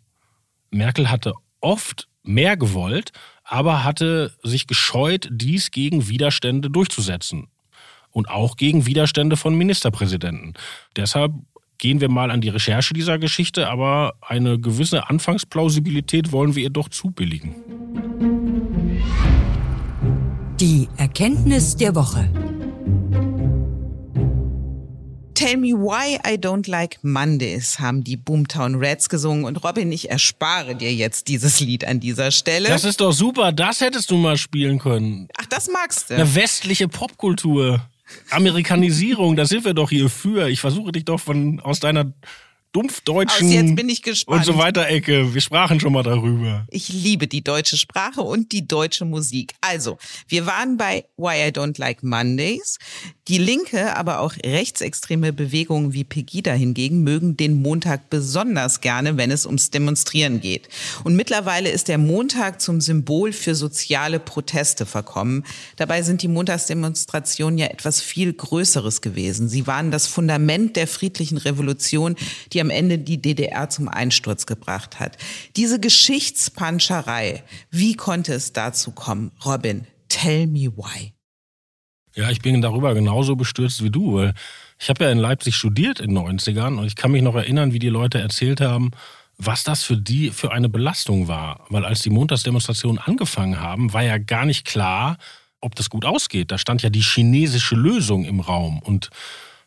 Merkel 0.71 1.11
hatte 1.11 1.33
oft 1.61 2.07
mehr 2.23 2.57
gewollt, 2.57 3.11
aber 3.43 3.83
hatte 3.83 4.33
sich 4.45 4.69
gescheut, 4.69 5.29
dies 5.33 5.73
gegen 5.73 6.09
Widerstände 6.09 6.71
durchzusetzen. 6.71 7.49
Und 8.13 8.29
auch 8.29 8.57
gegen 8.57 8.87
Widerstände 8.87 9.37
von 9.37 9.57
Ministerpräsidenten. 9.57 10.55
Deshalb 10.95 11.33
gehen 11.83 12.01
wir 12.01 12.09
mal 12.09 12.31
an 12.31 12.41
die 12.41 12.49
Recherche 12.49 12.95
dieser 12.95 13.19
Geschichte, 13.19 13.69
aber 13.69 14.15
eine 14.21 14.57
gewisse 14.57 15.11
Anfangsplausibilität 15.11 16.31
wollen 16.31 16.55
wir 16.55 16.63
ihr 16.63 16.71
doch 16.71 16.89
zubilligen. 16.89 17.57
Die 20.61 20.89
Erkenntnis 20.97 21.75
der 21.75 21.97
Woche. 21.97 22.31
Tell 25.35 25.57
Me 25.57 25.71
Why 25.71 26.21
I 26.25 26.39
Don't 26.39 26.71
Like 26.71 27.03
Mondays 27.03 27.81
haben 27.81 28.05
die 28.05 28.17
Boomtown 28.17 28.77
Reds 28.77 29.09
gesungen 29.09 29.45
und 29.45 29.65
Robin, 29.65 29.91
ich 29.91 30.09
erspare 30.09 30.77
dir 30.77 30.95
jetzt 30.95 31.27
dieses 31.27 31.59
Lied 31.59 31.85
an 31.85 31.99
dieser 31.99 32.31
Stelle. 32.31 32.69
Das 32.69 32.85
ist 32.85 33.01
doch 33.01 33.11
super, 33.11 33.51
das 33.51 33.81
hättest 33.81 34.09
du 34.13 34.19
mal 34.19 34.37
spielen 34.37 34.79
können. 34.79 35.27
Ach, 35.37 35.47
das 35.47 35.69
magst 35.69 36.11
du. 36.11 36.15
Eine 36.15 36.33
westliche 36.33 36.87
Popkultur. 36.87 37.81
Amerikanisierung, 38.31 39.37
da 39.37 39.45
sind 39.47 39.65
wir 39.65 39.75
doch 39.75 39.91
hier 39.91 40.09
für. 40.09 40.49
Ich 40.49 40.61
versuche 40.61 40.93
dich 40.93 41.05
doch 41.05 41.21
von 41.21 41.61
aus 41.61 41.81
deiner 41.81 42.13
dumpfdeutschen 42.73 43.47
Aus 43.49 43.53
jetzt 43.53 43.77
bin 43.77 43.89
ich 43.89 44.03
gespannt. 44.03 44.41
und 44.41 44.45
so 44.55 44.59
weiter 44.59 44.89
Ecke. 44.89 45.35
Wir 45.35 45.41
sprachen 45.41 45.79
schon 45.79 45.93
mal 45.93 46.03
darüber. 46.03 46.67
Ich 46.71 46.89
liebe 46.89 47.27
die 47.29 47.45
deutsche 47.45 47.77
Sprache 47.77 48.23
und 48.23 48.53
die 48.53 48.67
deutsche 48.67 49.05
Musik. 49.05 49.55
Also, 49.61 49.99
wir 50.27 50.47
waren 50.47 50.79
bei 50.79 51.05
Why 51.17 51.49
I 51.49 51.53
Don't 51.53 51.79
Like 51.79 52.03
Mondays. 52.03 52.79
Die 53.29 53.39
linke, 53.39 53.95
aber 53.97 54.19
auch 54.19 54.35
rechtsextreme 54.45 55.33
Bewegungen 55.33 55.93
wie 55.93 56.03
Pegida 56.03 56.55
hingegen 56.55 57.05
mögen 57.05 57.37
den 57.37 57.63
Montag 57.63 58.11
besonders 58.11 58.81
gerne, 58.81 59.17
wenn 59.17 59.31
es 59.31 59.47
ums 59.47 59.71
Demonstrieren 59.71 60.41
geht. 60.41 60.69
Und 61.05 61.15
mittlerweile 61.15 61.71
ist 61.71 61.87
der 61.87 61.99
Montag 61.99 62.61
zum 62.61 62.81
Symbol 62.81 63.33
für 63.33 63.55
soziale 63.55 64.19
Proteste 64.19 64.87
verkommen. 64.87 65.45
Dabei 65.77 66.03
sind 66.03 66.23
die 66.23 66.29
Montagsdemonstrationen 66.29 67.59
ja 67.59 67.67
etwas 67.67 68.01
viel 68.01 68.33
Größeres 68.33 69.03
gewesen. 69.03 69.49
Sie 69.49 69.69
waren 69.69 69.93
das 69.93 70.09
Fundament 70.09 70.75
der 70.75 70.89
friedlichen 70.89 71.39
Revolution, 71.39 72.17
die 72.53 72.61
am 72.61 72.71
Ende 72.71 72.99
die 72.99 73.23
DDR 73.23 73.71
zum 73.71 73.87
Einsturz 73.87 74.47
gebracht 74.47 74.99
hat. 74.99 75.17
Diese 75.55 75.79
Geschichtspanscherei, 75.79 77.45
wie 77.71 77.95
konnte 77.95 78.35
es 78.35 78.53
dazu 78.53 78.91
kommen? 78.91 79.31
Robin, 79.45 79.87
tell 80.09 80.49
me 80.49 80.73
why. 80.77 81.13
Ja, 82.15 82.31
ich 82.31 82.41
bin 82.41 82.61
darüber 82.61 82.95
genauso 82.95 83.37
bestürzt 83.37 83.83
wie 83.83 83.91
du, 83.91 84.17
weil 84.17 84.35
ich 84.79 84.89
habe 84.89 85.05
ja 85.05 85.11
in 85.11 85.19
Leipzig 85.19 85.55
studiert 85.57 86.01
in 86.01 86.15
den 86.15 86.19
90ern 86.19 86.79
und 86.79 86.87
ich 86.87 86.97
kann 86.97 87.13
mich 87.13 87.23
noch 87.23 87.35
erinnern, 87.35 87.73
wie 87.73 87.79
die 87.79 87.89
Leute 87.89 88.21
erzählt 88.21 88.61
haben, 88.61 88.91
was 89.39 89.65
das 89.65 89.83
für 89.83 89.97
die 89.97 90.31
für 90.31 90.53
eine 90.53 90.69
Belastung 90.69 91.29
war. 91.29 91.65
Weil 91.69 91.85
als 91.85 92.01
die 92.01 92.11
Montagsdemonstrationen 92.11 92.99
angefangen 92.99 93.61
haben, 93.61 93.93
war 93.93 94.03
ja 94.03 94.19
gar 94.19 94.45
nicht 94.45 94.67
klar, 94.67 95.17
ob 95.61 95.75
das 95.75 95.89
gut 95.89 96.05
ausgeht. 96.05 96.51
Da 96.51 96.59
stand 96.59 96.83
ja 96.83 96.91
die 96.91 97.01
chinesische 97.01 97.77
Lösung 97.77 98.25
im 98.25 98.41
Raum 98.41 98.81
und 98.81 99.11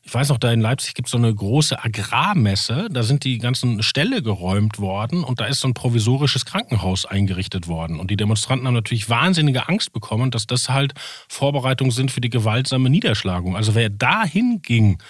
ich 0.08 0.14
weiß 0.14 0.30
noch, 0.30 0.38
da 0.38 0.52
in 0.52 0.62
Leipzig 0.62 0.94
gibt 0.94 1.08
es 1.08 1.12
so 1.12 1.18
eine 1.18 1.34
große 1.34 1.84
Agrarmesse. 1.84 2.90
Da 2.92 3.02
sind 3.02 3.24
die 3.24 3.40
ganzen 3.40 3.82
Ställe 3.82 4.22
geräumt 4.22 4.78
worden 4.78 5.24
und 5.24 5.40
da 5.40 5.46
ist 5.48 5.62
so 5.62 5.68
ein 5.68 5.74
provisorisches 5.74 6.46
Krankenhaus 6.46 7.08
eingerichtet 7.08 7.68
worden. 7.68 8.00
Und 8.00 8.12
die 8.12 8.16
Demonstranten 8.16 8.68
haben 8.68 8.76
natürlich 8.76 9.10
wahnsinnige 9.10 9.68
Angst 9.68 9.94
bekommen, 9.94 10.30
dass 10.30 10.46
das 10.46 10.70
halt 10.70 10.94
Vorbereitungen 11.28 11.90
sind 11.90 12.12
für 12.12 12.22
die 12.22 12.30
gewaltsame 12.30 12.92
Niederschlagung. 12.92 13.56
Also 13.56 13.74
wer 13.74 13.90
dahin 13.90 14.62
ging, 14.62 15.02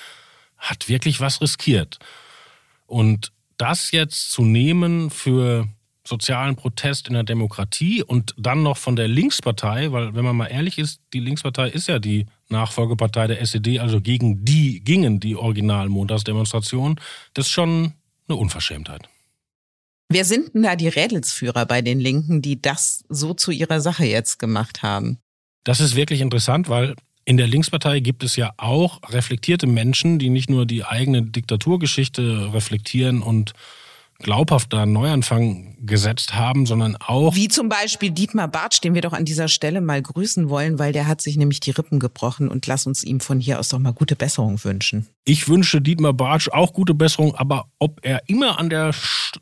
hat 0.57 0.87
wirklich 0.87 1.19
was 1.19 1.41
riskiert. 1.41 1.99
Und 2.87 3.33
das 3.57 3.91
jetzt 3.91 4.31
zu 4.31 4.45
nehmen 4.45 5.09
für 5.09 5.67
sozialen 6.05 6.55
Protest 6.55 7.09
in 7.09 7.15
der 7.15 7.23
Demokratie 7.23 8.01
und 8.01 8.33
dann 8.37 8.63
noch 8.63 8.77
von 8.77 8.95
der 8.95 9.09
Linkspartei, 9.09 9.91
weil 9.91 10.15
wenn 10.15 10.23
man 10.23 10.37
mal 10.37 10.47
ehrlich 10.47 10.79
ist, 10.79 11.01
die 11.11 11.19
Linkspartei 11.19 11.67
ist 11.67 11.89
ja 11.89 11.99
die 11.99 12.27
Nachfolgepartei 12.49 13.27
der 13.27 13.41
SED, 13.41 13.79
also 13.79 14.01
gegen 14.01 14.45
die 14.45 14.81
gingen 14.83 15.19
die 15.19 15.35
originalen 15.35 15.89
Montagsdemonstrationen, 15.89 16.99
das 17.33 17.47
ist 17.47 17.51
schon 17.51 17.93
eine 18.27 18.37
Unverschämtheit. 18.37 19.09
Wer 20.09 20.25
sind 20.25 20.53
denn 20.53 20.63
da 20.63 20.75
die 20.75 20.87
Rädelsführer 20.87 21.65
bei 21.65 21.81
den 21.81 21.99
Linken, 21.99 22.41
die 22.41 22.61
das 22.61 23.03
so 23.09 23.33
zu 23.33 23.51
ihrer 23.51 23.81
Sache 23.81 24.05
jetzt 24.05 24.37
gemacht 24.37 24.83
haben? 24.83 25.17
Das 25.63 25.79
ist 25.79 25.95
wirklich 25.95 26.21
interessant, 26.21 26.69
weil 26.69 26.95
in 27.25 27.37
der 27.37 27.47
Linkspartei 27.47 27.99
gibt 28.01 28.23
es 28.23 28.35
ja 28.35 28.53
auch 28.57 29.01
reflektierte 29.09 29.65
Menschen, 29.65 30.19
die 30.19 30.29
nicht 30.29 30.47
nur 30.47 30.67
die 30.67 30.85
eigene 30.85 31.23
Diktaturgeschichte 31.23 32.53
reflektieren 32.53 33.23
und 33.23 33.53
glaubhaft 34.19 34.73
da 34.73 34.83
einen 34.83 34.93
Neuanfang 34.93 35.75
gesetzt 35.85 36.33
haben, 36.35 36.65
sondern 36.65 36.95
auch. 36.95 37.35
Wie 37.35 37.47
zum 37.47 37.69
Beispiel 37.69 38.11
Dietmar 38.11 38.47
Bartsch, 38.47 38.81
den 38.81 38.95
wir 38.95 39.01
doch 39.01 39.13
an 39.13 39.25
dieser 39.25 39.47
Stelle 39.47 39.81
mal 39.81 40.01
grüßen 40.01 40.49
wollen, 40.49 40.79
weil 40.79 40.93
der 40.93 41.07
hat 41.07 41.21
sich 41.21 41.37
nämlich 41.37 41.59
die 41.59 41.71
Rippen 41.71 41.99
gebrochen 41.99 42.47
und 42.47 42.65
lass 42.65 42.87
uns 42.87 43.03
ihm 43.03 43.19
von 43.19 43.39
hier 43.39 43.59
aus 43.59 43.69
doch 43.69 43.79
mal 43.79 43.93
gute 43.93 44.15
Besserung 44.15 44.63
wünschen. 44.63 45.07
Ich 45.25 45.47
wünsche 45.47 45.81
Dietmar 45.81 46.13
Bartsch 46.13 46.49
auch 46.49 46.73
gute 46.73 46.93
Besserung, 46.93 47.35
aber 47.35 47.65
ob 47.79 47.99
er 48.03 48.23
immer 48.27 48.59
an 48.59 48.69
der 48.69 48.93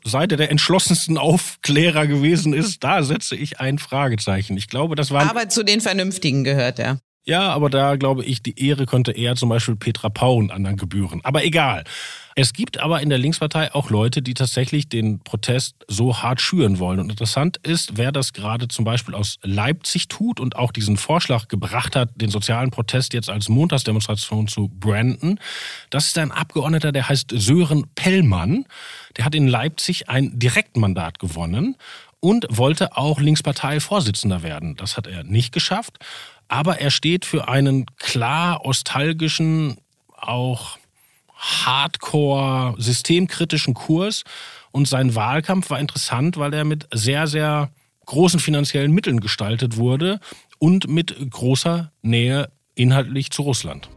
Seite 0.04 0.36
der 0.36 0.50
entschlossensten 0.50 1.18
Aufklärer 1.18 2.06
gewesen 2.06 2.52
ist, 2.52 2.82
da 2.84 3.02
setze 3.02 3.36
ich 3.36 3.60
ein 3.60 3.78
Fragezeichen. 3.78 4.56
Ich 4.56 4.68
glaube, 4.68 4.96
das 4.96 5.10
war. 5.10 5.28
Aber 5.30 5.48
zu 5.48 5.64
den 5.64 5.80
Vernünftigen 5.80 6.44
gehört 6.44 6.78
er. 6.78 6.98
Ja, 7.26 7.52
aber 7.52 7.70
da 7.70 7.96
glaube 7.96 8.24
ich, 8.24 8.42
die 8.42 8.58
Ehre 8.66 8.84
könnte 8.84 9.12
eher 9.12 9.34
zum 9.34 9.48
Beispiel 9.48 9.76
Petra 9.76 10.10
Paun 10.10 10.50
anderen 10.50 10.76
gebühren. 10.76 11.20
Aber 11.24 11.44
egal. 11.44 11.84
Es 12.36 12.52
gibt 12.52 12.80
aber 12.80 13.00
in 13.00 13.10
der 13.10 13.18
Linkspartei 13.18 13.72
auch 13.72 13.90
Leute, 13.90 14.20
die 14.20 14.34
tatsächlich 14.34 14.88
den 14.88 15.20
Protest 15.20 15.76
so 15.86 16.20
hart 16.20 16.40
schüren 16.40 16.80
wollen. 16.80 16.98
Und 16.98 17.10
interessant 17.10 17.58
ist, 17.58 17.96
wer 17.96 18.10
das 18.10 18.32
gerade 18.32 18.66
zum 18.66 18.84
Beispiel 18.84 19.14
aus 19.14 19.38
Leipzig 19.42 20.08
tut 20.08 20.40
und 20.40 20.56
auch 20.56 20.72
diesen 20.72 20.96
Vorschlag 20.96 21.46
gebracht 21.46 21.94
hat, 21.94 22.10
den 22.16 22.30
sozialen 22.30 22.72
Protest 22.72 23.14
jetzt 23.14 23.30
als 23.30 23.48
Montagsdemonstration 23.48 24.48
zu 24.48 24.68
branden. 24.68 25.38
Das 25.90 26.06
ist 26.06 26.18
ein 26.18 26.32
Abgeordneter, 26.32 26.90
der 26.90 27.08
heißt 27.08 27.32
Sören 27.32 27.86
Pellmann. 27.94 28.66
Der 29.16 29.24
hat 29.24 29.36
in 29.36 29.46
Leipzig 29.46 30.08
ein 30.08 30.36
Direktmandat 30.36 31.20
gewonnen 31.20 31.76
und 32.18 32.46
wollte 32.48 32.96
auch 32.96 33.20
Linkspartei-Vorsitzender 33.20 34.42
werden. 34.42 34.76
Das 34.76 34.96
hat 34.96 35.06
er 35.06 35.24
nicht 35.24 35.52
geschafft. 35.52 35.98
Aber 36.48 36.80
er 36.80 36.90
steht 36.90 37.24
für 37.24 37.48
einen 37.48 37.86
klar 37.96 38.64
ostalgischen, 38.64 39.76
auch 40.16 40.78
hardcore 41.36 42.74
systemkritischen 42.78 43.74
Kurs. 43.74 44.24
Und 44.70 44.88
sein 44.88 45.14
Wahlkampf 45.14 45.70
war 45.70 45.78
interessant, 45.78 46.36
weil 46.36 46.52
er 46.52 46.64
mit 46.64 46.86
sehr, 46.92 47.26
sehr 47.26 47.70
großen 48.06 48.40
finanziellen 48.40 48.92
Mitteln 48.92 49.20
gestaltet 49.20 49.76
wurde 49.76 50.20
und 50.58 50.88
mit 50.88 51.14
großer 51.30 51.92
Nähe 52.02 52.50
inhaltlich 52.74 53.30
zu 53.30 53.42
Russland. 53.42 53.88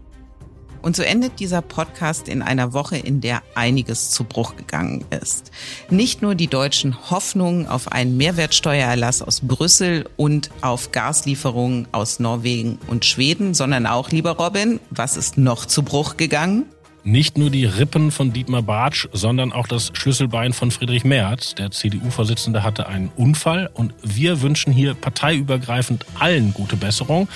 Und 0.81 0.95
so 0.95 1.03
endet 1.03 1.39
dieser 1.39 1.61
Podcast 1.61 2.27
in 2.27 2.41
einer 2.41 2.73
Woche, 2.73 2.97
in 2.97 3.21
der 3.21 3.41
einiges 3.55 4.11
zu 4.11 4.23
Bruch 4.23 4.55
gegangen 4.55 5.05
ist. 5.21 5.51
Nicht 5.89 6.21
nur 6.21 6.35
die 6.35 6.47
deutschen 6.47 7.09
Hoffnungen 7.09 7.67
auf 7.67 7.91
einen 7.91 8.17
Mehrwertsteuererlass 8.17 9.21
aus 9.21 9.41
Brüssel 9.41 10.09
und 10.15 10.49
auf 10.61 10.91
Gaslieferungen 10.91 11.87
aus 11.91 12.19
Norwegen 12.19 12.79
und 12.87 13.05
Schweden, 13.05 13.53
sondern 13.53 13.85
auch, 13.85 14.11
lieber 14.11 14.31
Robin, 14.31 14.79
was 14.89 15.17
ist 15.17 15.37
noch 15.37 15.65
zu 15.65 15.83
Bruch 15.83 16.17
gegangen? 16.17 16.65
Nicht 17.07 17.37
nur 17.37 17.49
die 17.49 17.63
Rippen 17.63 18.11
von 18.11 18.33
Dietmar 18.33 18.63
Bartsch, 18.63 19.07
sondern 19.13 19.53
auch 19.53 19.65
das 19.65 19.91
Schlüsselbein 19.93 20.51
von 20.51 20.71
Friedrich 20.71 21.05
Merz. 21.05 21.55
Der 21.55 21.71
CDU-Vorsitzende 21.71 22.63
hatte 22.63 22.87
einen 22.87 23.13
Unfall 23.15 23.69
und 23.73 23.93
wir 24.03 24.41
wünschen 24.41 24.73
hier 24.73 24.93
parteiübergreifend 24.93 26.05
allen 26.19 26.53
gute 26.53 26.75
Besserung. 26.75 27.29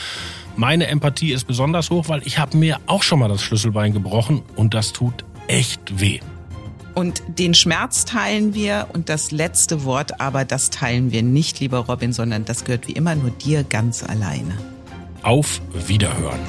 Meine 0.56 0.88
Empathie 0.88 1.32
ist 1.32 1.46
besonders 1.46 1.90
hoch, 1.90 2.10
weil 2.10 2.22
ich 2.26 2.38
habe 2.38 2.58
mir 2.58 2.80
auch 2.86 3.04
schon 3.04 3.20
mal 3.20 3.30
das 3.30 3.42
Schlüsselbein 3.42 3.94
gebrochen 3.94 4.42
und 4.56 4.74
das 4.74 4.92
tut 4.94 5.26
echt 5.48 6.00
weh. 6.00 6.20
Und 6.94 7.24
den 7.28 7.54
Schmerz 7.54 8.04
teilen 8.04 8.54
wir 8.54 8.88
und 8.94 9.08
das 9.08 9.32
letzte 9.32 9.86
Wort 9.86 10.20
aber, 10.20 10.44
das 10.44 10.70
teilen 10.70 11.12
wir 11.12 11.24
nicht, 11.24 11.60
lieber 11.60 11.80
Robin, 11.80 12.12
sondern 12.12 12.44
das 12.44 12.66
gehört 12.66 12.88
wie 12.88 12.94
immer 12.94 13.16
nur 13.16 13.32
dir 13.32 13.64
ganz 13.64 14.04
alleine. 14.04 14.58
Auf 15.24 15.62
Wiederhören. 15.88 16.40